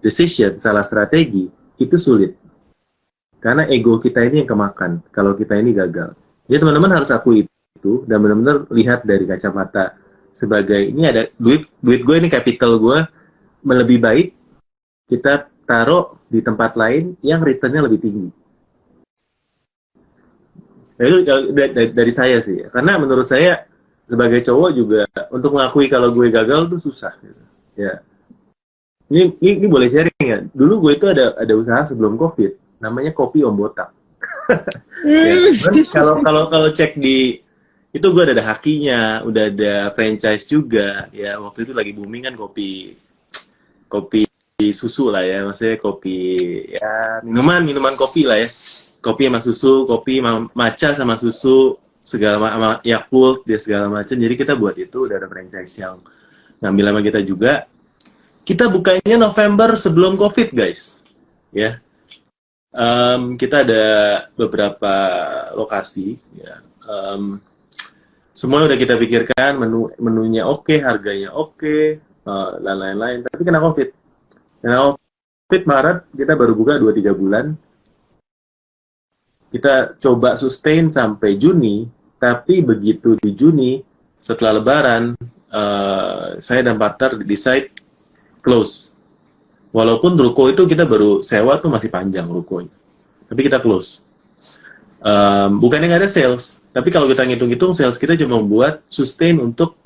[0.04, 1.48] decision, salah strategi,
[1.80, 2.36] itu sulit.
[3.40, 6.12] Karena ego kita ini yang kemakan kalau kita ini gagal.
[6.44, 9.96] Jadi teman-teman harus akui itu dan benar-benar lihat dari kacamata
[10.36, 12.98] sebagai ini ada duit duit gue ini capital gue
[13.64, 14.28] lebih baik
[15.08, 18.28] kita taruh di tempat lain yang returnnya lebih tinggi
[20.96, 21.16] Nah, itu
[21.52, 22.64] dari, dari saya sih.
[22.72, 23.68] Karena menurut saya
[24.06, 25.02] sebagai cowok juga
[25.34, 27.12] untuk mengakui kalau gue gagal tuh susah.
[27.20, 27.42] Gitu.
[27.76, 28.00] Ya.
[29.06, 30.38] Ini, ini, ini boleh sharing ya.
[30.50, 33.94] Dulu gue itu ada ada usaha sebelum covid, namanya kopi om botak.
[35.06, 35.52] ya,
[35.92, 37.38] kalau kalau kalau cek di
[37.94, 41.06] itu gue udah ada hakinya, udah ada franchise juga.
[41.14, 42.98] Ya waktu itu lagi booming kan kopi
[43.86, 44.26] kopi
[44.74, 46.18] susu lah ya, maksudnya kopi
[46.74, 48.48] ya minuman minuman kopi lah ya,
[49.06, 54.14] kopi sama susu, kopi sama maca sama susu segala sama Yakult dia segala macam.
[54.18, 56.02] Jadi kita buat itu udah ada franchise yang
[56.58, 57.52] ngambil sama kita juga.
[58.46, 61.02] Kita bukanya November sebelum COVID guys,
[61.50, 61.82] ya.
[62.70, 63.84] Um, kita ada
[64.38, 64.94] beberapa
[65.58, 66.62] lokasi, ya.
[66.86, 67.42] Um,
[68.30, 73.18] semua udah kita pikirkan menu menunya oke, okay, harganya oke, okay, uh, dan lain-lain.
[73.26, 73.88] Tapi kena COVID.
[74.62, 77.65] Kena COVID Maret kita baru buka 2-3 bulan.
[79.56, 81.88] Kita coba sustain sampai Juni,
[82.20, 83.80] tapi begitu di Juni
[84.20, 85.16] setelah Lebaran,
[85.48, 87.72] uh, saya dan partner decide
[88.44, 88.92] close.
[89.72, 92.72] Walaupun ruko itu kita baru sewa tuh masih panjang rukonya,
[93.32, 94.04] tapi kita close.
[95.00, 99.80] Um, bukannya nggak ada sales, tapi kalau kita ngitung-ngitung sales kita cuma membuat sustain untuk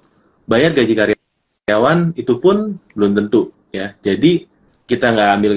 [0.50, 3.94] bayar gaji karyawan itu pun belum tentu ya.
[4.02, 4.50] Jadi
[4.90, 5.52] kita nggak ambil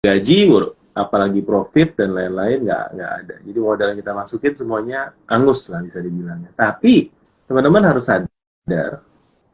[0.00, 0.38] gaji,
[0.98, 3.34] apalagi profit dan lain-lain nggak nggak ada.
[3.46, 6.50] Jadi modal yang kita masukin semuanya angus lah bisa dibilangnya.
[6.58, 7.08] Tapi
[7.46, 9.00] teman-teman harus sadar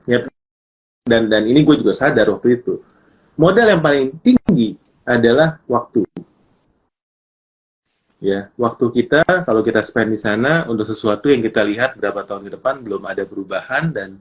[0.09, 0.19] ya
[1.05, 2.81] dan dan ini gue juga sadar waktu itu
[3.39, 6.03] modal yang paling tinggi adalah waktu.
[8.25, 12.49] Ya, waktu kita kalau kita spend di sana untuk sesuatu yang kita lihat berapa tahun
[12.49, 14.17] ke depan belum ada perubahan dan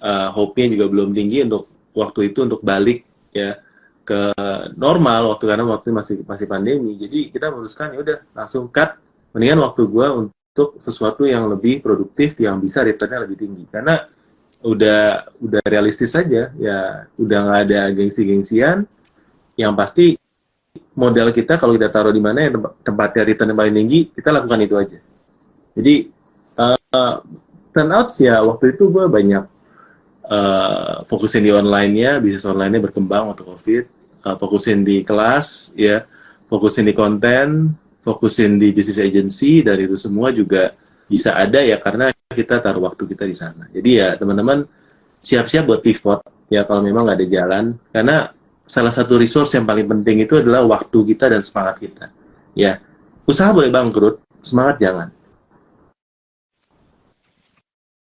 [0.00, 3.04] uh, hope-nya juga belum tinggi untuk waktu itu untuk balik
[3.36, 3.60] ya
[4.04, 4.36] ke
[4.76, 6.94] normal waktu karena waktu masih masih pandemi.
[7.00, 9.00] Jadi kita memutuskan ya udah langsung cut.
[9.34, 13.64] Mendingan waktu gua untuk sesuatu yang lebih produktif yang bisa returnnya lebih tinggi.
[13.72, 14.04] Karena
[14.64, 18.86] udah udah realistis saja ya udah nggak ada gengsi-gengsian.
[19.56, 20.06] Yang pasti
[20.94, 24.28] modal kita kalau kita taruh di mana yang tempat tempatnya return yang paling tinggi kita
[24.30, 24.98] lakukan itu aja.
[25.74, 25.94] Jadi
[26.60, 27.16] uh,
[27.74, 29.44] turn out ya waktu itu gue banyak
[30.28, 33.84] uh, fokusin di online-nya bisnis online-nya berkembang waktu covid
[34.24, 36.04] uh, fokusin di kelas ya
[36.48, 40.76] fokusin di konten fokusin di bisnis agency dari itu semua juga
[41.08, 43.68] bisa ada ya karena kita taruh waktu kita di sana.
[43.72, 44.64] Jadi ya teman-teman
[45.24, 46.20] siap-siap buat pivot
[46.52, 48.16] ya kalau memang nggak ada jalan karena
[48.64, 52.06] salah satu resource yang paling penting itu adalah waktu kita dan semangat kita.
[52.52, 52.80] Ya
[53.24, 55.08] usaha boleh bangkrut, semangat jangan.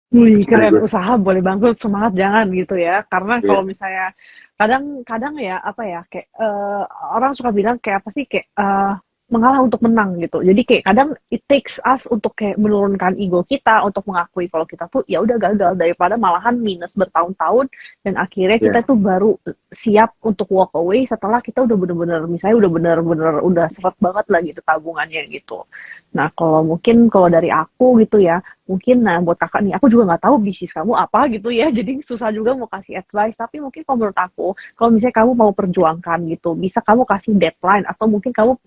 [0.09, 3.05] Wih, keren usaha boleh bangkrut semangat jangan gitu ya.
[3.05, 3.45] Karena yeah.
[3.45, 4.07] kalau misalnya
[4.57, 6.83] kadang-kadang ya apa ya kayak uh,
[7.13, 8.97] orang suka bilang kayak apa sih kayak uh,
[9.29, 10.41] mengalah untuk menang gitu.
[10.41, 14.89] Jadi kayak kadang it takes us untuk kayak menurunkan ego kita untuk mengakui kalau kita
[14.89, 17.69] tuh ya udah gagal daripada malahan minus bertahun-tahun
[18.01, 18.65] dan akhirnya yeah.
[18.69, 19.37] kita tuh baru
[19.69, 24.41] siap untuk walk away setelah kita udah bener-bener misalnya udah bener-bener udah seret banget lah
[24.41, 25.63] gitu tabungannya gitu.
[26.17, 30.13] Nah kalau mungkin kalau dari aku gitu ya mungkin nah buat kakak nih aku juga
[30.13, 33.81] nggak tahu bisnis kamu apa gitu ya jadi susah juga mau kasih advice tapi mungkin
[33.81, 38.29] kalau menurut aku kalau misalnya kamu mau perjuangkan gitu bisa kamu kasih deadline atau mungkin
[38.29, 38.61] kamu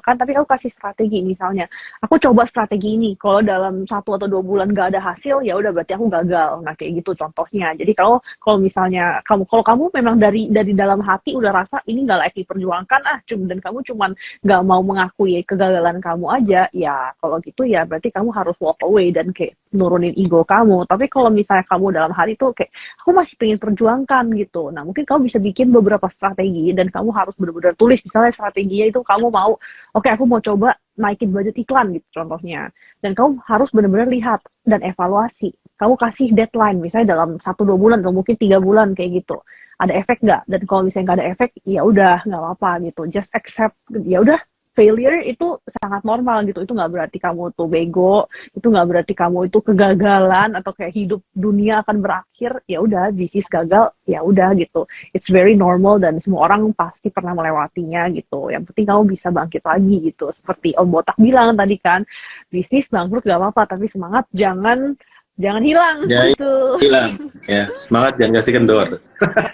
[0.00, 1.68] perjuangkan tapi kamu kasih strategi misalnya
[2.00, 5.70] aku coba strategi ini kalau dalam satu atau dua bulan gak ada hasil ya udah
[5.76, 10.16] berarti aku gagal nah kayak gitu contohnya jadi kalau kalau misalnya kamu kalau kamu memang
[10.16, 14.10] dari dari dalam hati udah rasa ini nggak layak diperjuangkan ah cum dan kamu cuman
[14.40, 19.12] nggak mau mengakui kegagalan kamu aja ya kalau gitu ya berarti kamu harus walk away
[19.12, 20.82] dan kayak nurunin ego kamu.
[20.86, 22.70] Tapi kalau misalnya kamu dalam hari itu kayak
[23.02, 24.74] aku masih pengen perjuangkan gitu.
[24.74, 29.00] Nah mungkin kamu bisa bikin beberapa strategi dan kamu harus benar-benar tulis misalnya strateginya itu
[29.06, 29.56] kamu mau
[29.94, 32.68] oke okay, aku mau coba naikin budget iklan gitu contohnya.
[33.00, 35.56] Dan kamu harus benar-benar lihat dan evaluasi.
[35.80, 39.40] Kamu kasih deadline misalnya dalam satu dua bulan atau mungkin tiga bulan kayak gitu.
[39.80, 40.42] Ada efek nggak?
[40.44, 43.02] Dan kalau misalnya nggak ada efek, ya udah nggak apa-apa gitu.
[43.08, 43.80] Just accept.
[44.04, 44.36] Ya udah
[44.80, 46.64] failure itu sangat normal gitu.
[46.64, 48.24] Itu nggak berarti kamu tuh bego
[48.56, 52.64] itu nggak berarti kamu itu kegagalan atau kayak hidup dunia akan berakhir.
[52.64, 54.88] Ya udah bisnis gagal ya udah gitu.
[55.12, 58.48] It's very normal dan semua orang pasti pernah melewatinya gitu.
[58.48, 60.32] Yang penting kamu bisa bangkit lagi gitu.
[60.32, 62.00] Seperti Om Botak bilang tadi kan
[62.48, 64.96] bisnis bangkrut gak apa-apa tapi semangat jangan
[65.40, 66.52] jangan hilang ya, gitu.
[66.84, 67.10] hilang.
[67.48, 68.88] Ya semangat jangan kasih kendor.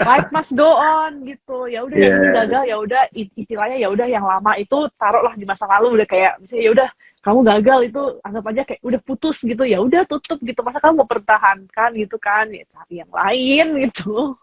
[0.03, 1.71] Life must go on gitu.
[1.71, 2.11] Ya udah yeah.
[2.11, 6.03] yang ini gagal ya udah istilahnya ya udah yang lama itu taruhlah di masa lalu
[6.03, 6.89] udah kayak misalnya ya udah
[7.23, 9.63] kamu gagal itu anggap aja kayak udah putus gitu.
[9.63, 10.61] Ya udah tutup gitu.
[10.67, 12.51] Masa kamu mau pertahankan gitu kan?
[12.51, 14.35] Ya cari yang lain gitu.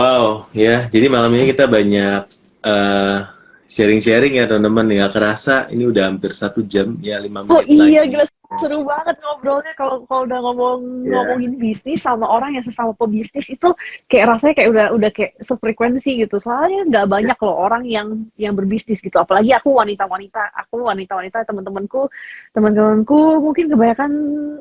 [0.00, 0.88] Wow ya.
[0.88, 2.24] Jadi malam ini kita banyak
[2.64, 3.39] uh,
[3.70, 8.02] sharing-sharing ya teman-teman nggak kerasa ini udah hampir satu jam ya lima menit Oh iya,
[8.02, 8.12] lagi.
[8.12, 11.14] gila seru banget ngobrolnya kalau kalau udah ngomong Iya.
[11.14, 13.70] ngomongin bisnis sama orang yang sesama pebisnis itu
[14.10, 16.42] kayak rasanya kayak udah udah kayak sefrekuensi gitu.
[16.42, 19.14] Soalnya nggak banyak loh orang yang yang berbisnis gitu.
[19.14, 22.10] Apalagi aku wanita-wanita, aku wanita-wanita teman-temanku,
[22.50, 24.10] teman-temanku mungkin kebanyakan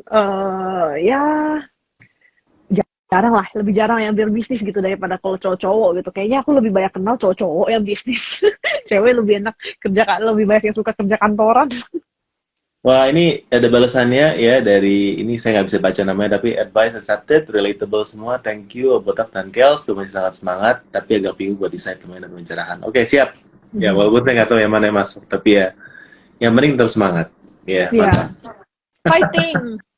[0.05, 1.23] eh ya
[3.09, 6.09] jarang lah, lebih jarang yang berbisnis gitu daripada kalau cowok-cowok gitu.
[6.13, 8.37] Kayaknya aku lebih banyak kenal cowok-cowok yang bisnis.
[8.89, 11.73] Cewek lebih enak kerja lebih banyak yang suka kerja kantoran.
[12.79, 17.51] Wah ini ada balasannya ya dari ini saya nggak bisa baca namanya tapi advice accepted,
[17.51, 21.99] relatable semua, thank you Botak dan Kels, masih sangat semangat tapi agak bingung buat desain
[21.99, 22.79] pemain dan pencerahan.
[22.87, 23.35] Oke siap,
[23.75, 23.99] ya Hmm.
[23.99, 25.75] walaupun saya nggak tahu yang mana yang masuk tapi ya
[26.39, 27.27] yang penting terus semangat,
[27.67, 27.99] ya Iya.
[28.15, 28.27] mantap.
[29.03, 29.59] Fighting.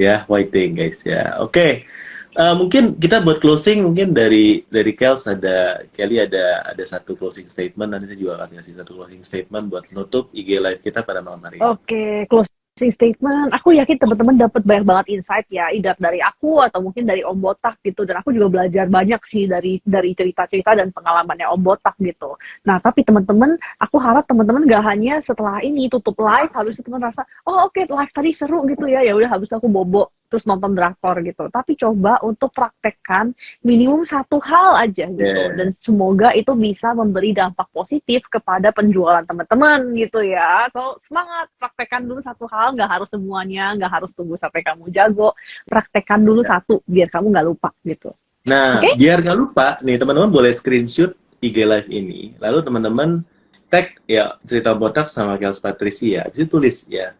[0.00, 1.84] ya waiting guys ya oke
[2.30, 7.50] Eh, mungkin kita buat closing mungkin dari dari Kels ada Kelly ada ada satu closing
[7.50, 11.26] statement nanti saya juga akan kasih satu closing statement buat nutup IG live kita pada
[11.26, 11.66] malam hari ini.
[11.66, 13.50] Oke, closing statement.
[13.50, 17.34] Aku yakin teman-teman dapat banyak banget insight ya, either dari aku atau mungkin dari Om
[17.34, 18.06] Botak gitu.
[18.06, 22.38] Dan aku juga belajar banyak sih dari dari cerita-cerita dan pengalamannya Om Botak gitu.
[22.62, 27.26] Nah, tapi teman-teman, aku harap teman-teman gak hanya setelah ini tutup live, itu teman rasa,
[27.50, 31.18] oh oke live tadi seru gitu ya, ya udah habis aku bobo terus nonton drakor
[31.26, 31.50] gitu.
[31.50, 33.34] Tapi coba untuk praktekkan
[33.66, 35.26] minimum satu hal aja gitu.
[35.26, 35.58] Yeah.
[35.58, 40.70] Dan semoga itu bisa memberi dampak positif kepada penjualan teman-teman gitu ya.
[40.70, 45.34] So semangat, praktekkan dulu satu hal, nggak harus semuanya, nggak harus tunggu sampai kamu jago.
[45.66, 48.14] Praktekkan dulu satu biar kamu nggak lupa gitu.
[48.46, 48.96] Nah, Oke.
[48.96, 51.12] biar nggak lupa, nih teman-teman boleh screenshot
[51.44, 53.20] IG live ini, lalu teman-teman
[53.68, 57.12] tag ya cerita botak sama Kels Patricia, bisa tulis ya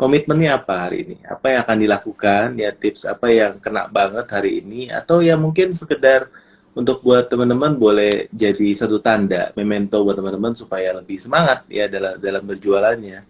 [0.00, 4.64] komitmennya apa hari ini, apa yang akan dilakukan, ya tips apa yang kena banget hari
[4.64, 6.32] ini, atau ya mungkin sekedar
[6.72, 12.16] untuk buat teman-teman boleh jadi satu tanda, memento buat teman-teman supaya lebih semangat ya dalam
[12.16, 13.28] dalam berjualannya.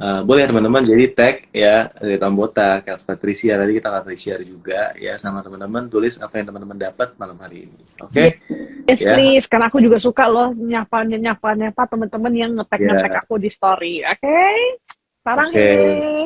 [0.00, 4.94] Uh, boleh teman-teman jadi tag ya dari Tambota, Kels Patricia tadi kita akan share juga
[4.96, 7.80] ya sama teman-teman tulis apa yang teman-teman dapat malam hari ini.
[8.00, 8.38] Oke?
[8.88, 9.12] Yes Ya.
[9.12, 13.20] please, karena aku juga suka loh nyapa nyapa nyapa teman-teman yang ngetek ngetek Ya.
[13.22, 13.94] aku di story.
[14.02, 14.40] Oke,
[14.88, 14.89] sarang
[15.26, 15.52] Oke.
[15.52, 16.24] hehe.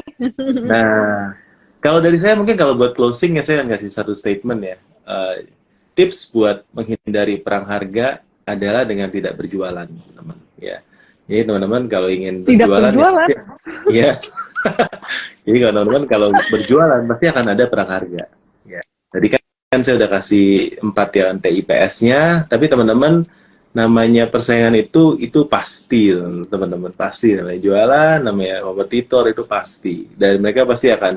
[0.62, 1.34] Nah,
[1.84, 4.76] kalau dari saya mungkin kalau buat closing ya saya akan kasih satu statement ya.
[5.04, 5.44] Uh,
[5.94, 10.38] tips buat menghindari perang harga adalah dengan tidak berjualan, teman-teman.
[10.58, 10.82] Ya.
[11.24, 13.28] Jadi teman-teman kalau ingin Tidak berjualan, berjualan?
[13.28, 13.40] ya,
[13.88, 14.12] ya.
[15.44, 18.24] Jadi kalau teman-teman kalau berjualan pasti akan ada perang harga.
[18.68, 18.80] Ya.
[19.10, 19.42] Tadi kan,
[19.72, 20.46] kan saya udah kasih
[20.84, 23.24] empat ya TIPS-nya, tapi teman-teman
[23.74, 26.14] namanya persaingan itu itu pasti
[26.46, 27.34] teman-teman pasti.
[27.34, 30.06] Namanya jualan namanya kompetitor itu pasti.
[30.14, 31.14] Dan mereka pasti akan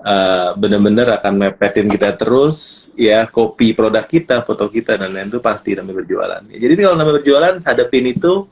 [0.00, 5.42] uh, benar-benar akan mepetin kita terus ya copy produk kita foto kita dan lain itu
[5.42, 6.42] pasti namanya berjualan.
[6.54, 8.46] Ya, jadi kalau namanya berjualan hadapin itu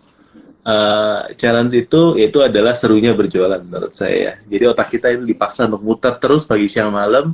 [0.65, 5.83] uh, challenge itu yaitu adalah serunya berjualan menurut saya jadi otak kita itu dipaksa untuk
[5.85, 7.33] muter terus pagi siang malam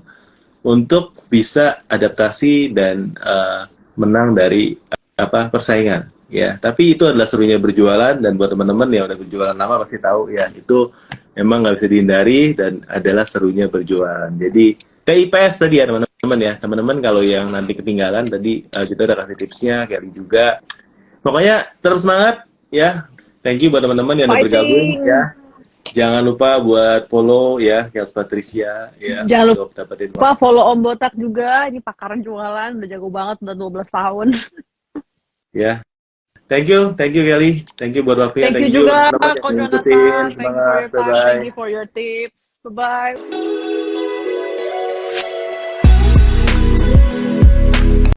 [0.67, 4.75] untuk bisa adaptasi dan uh, menang dari
[5.17, 6.13] apa persaingan.
[6.29, 10.29] Ya tapi itu adalah serunya berjualan dan buat teman-teman yang udah berjualan lama pasti tahu
[10.29, 10.93] ya itu
[11.39, 14.29] memang nggak bisa dihindari dan adalah serunya berjualan.
[14.37, 16.53] Jadi TIPS tadi ya teman-teman ya.
[16.61, 20.61] Teman-teman kalau yang nanti ketinggalan tadi uh, kita udah kasih tipsnya kayak juga.
[21.25, 23.09] Pokoknya terus semangat ya.
[23.41, 25.33] Thank you buat teman-teman yang udah bergabung ya.
[25.95, 31.71] Jangan lupa buat follow ya Kels Patricia ya Jangan dapetin Lupa follow Om Botak juga,
[31.71, 34.29] ini pakaran jualan, udah jago banget, udah 12 tahun.
[35.57, 35.81] ya.
[36.47, 37.67] Thank you thank you Kelly.
[37.75, 39.19] Thank you buat waktunya Thank you juga, ngikutin.
[39.19, 39.57] Jonathan.
[39.57, 42.55] Thank you for your time, bye bye thank for your tips.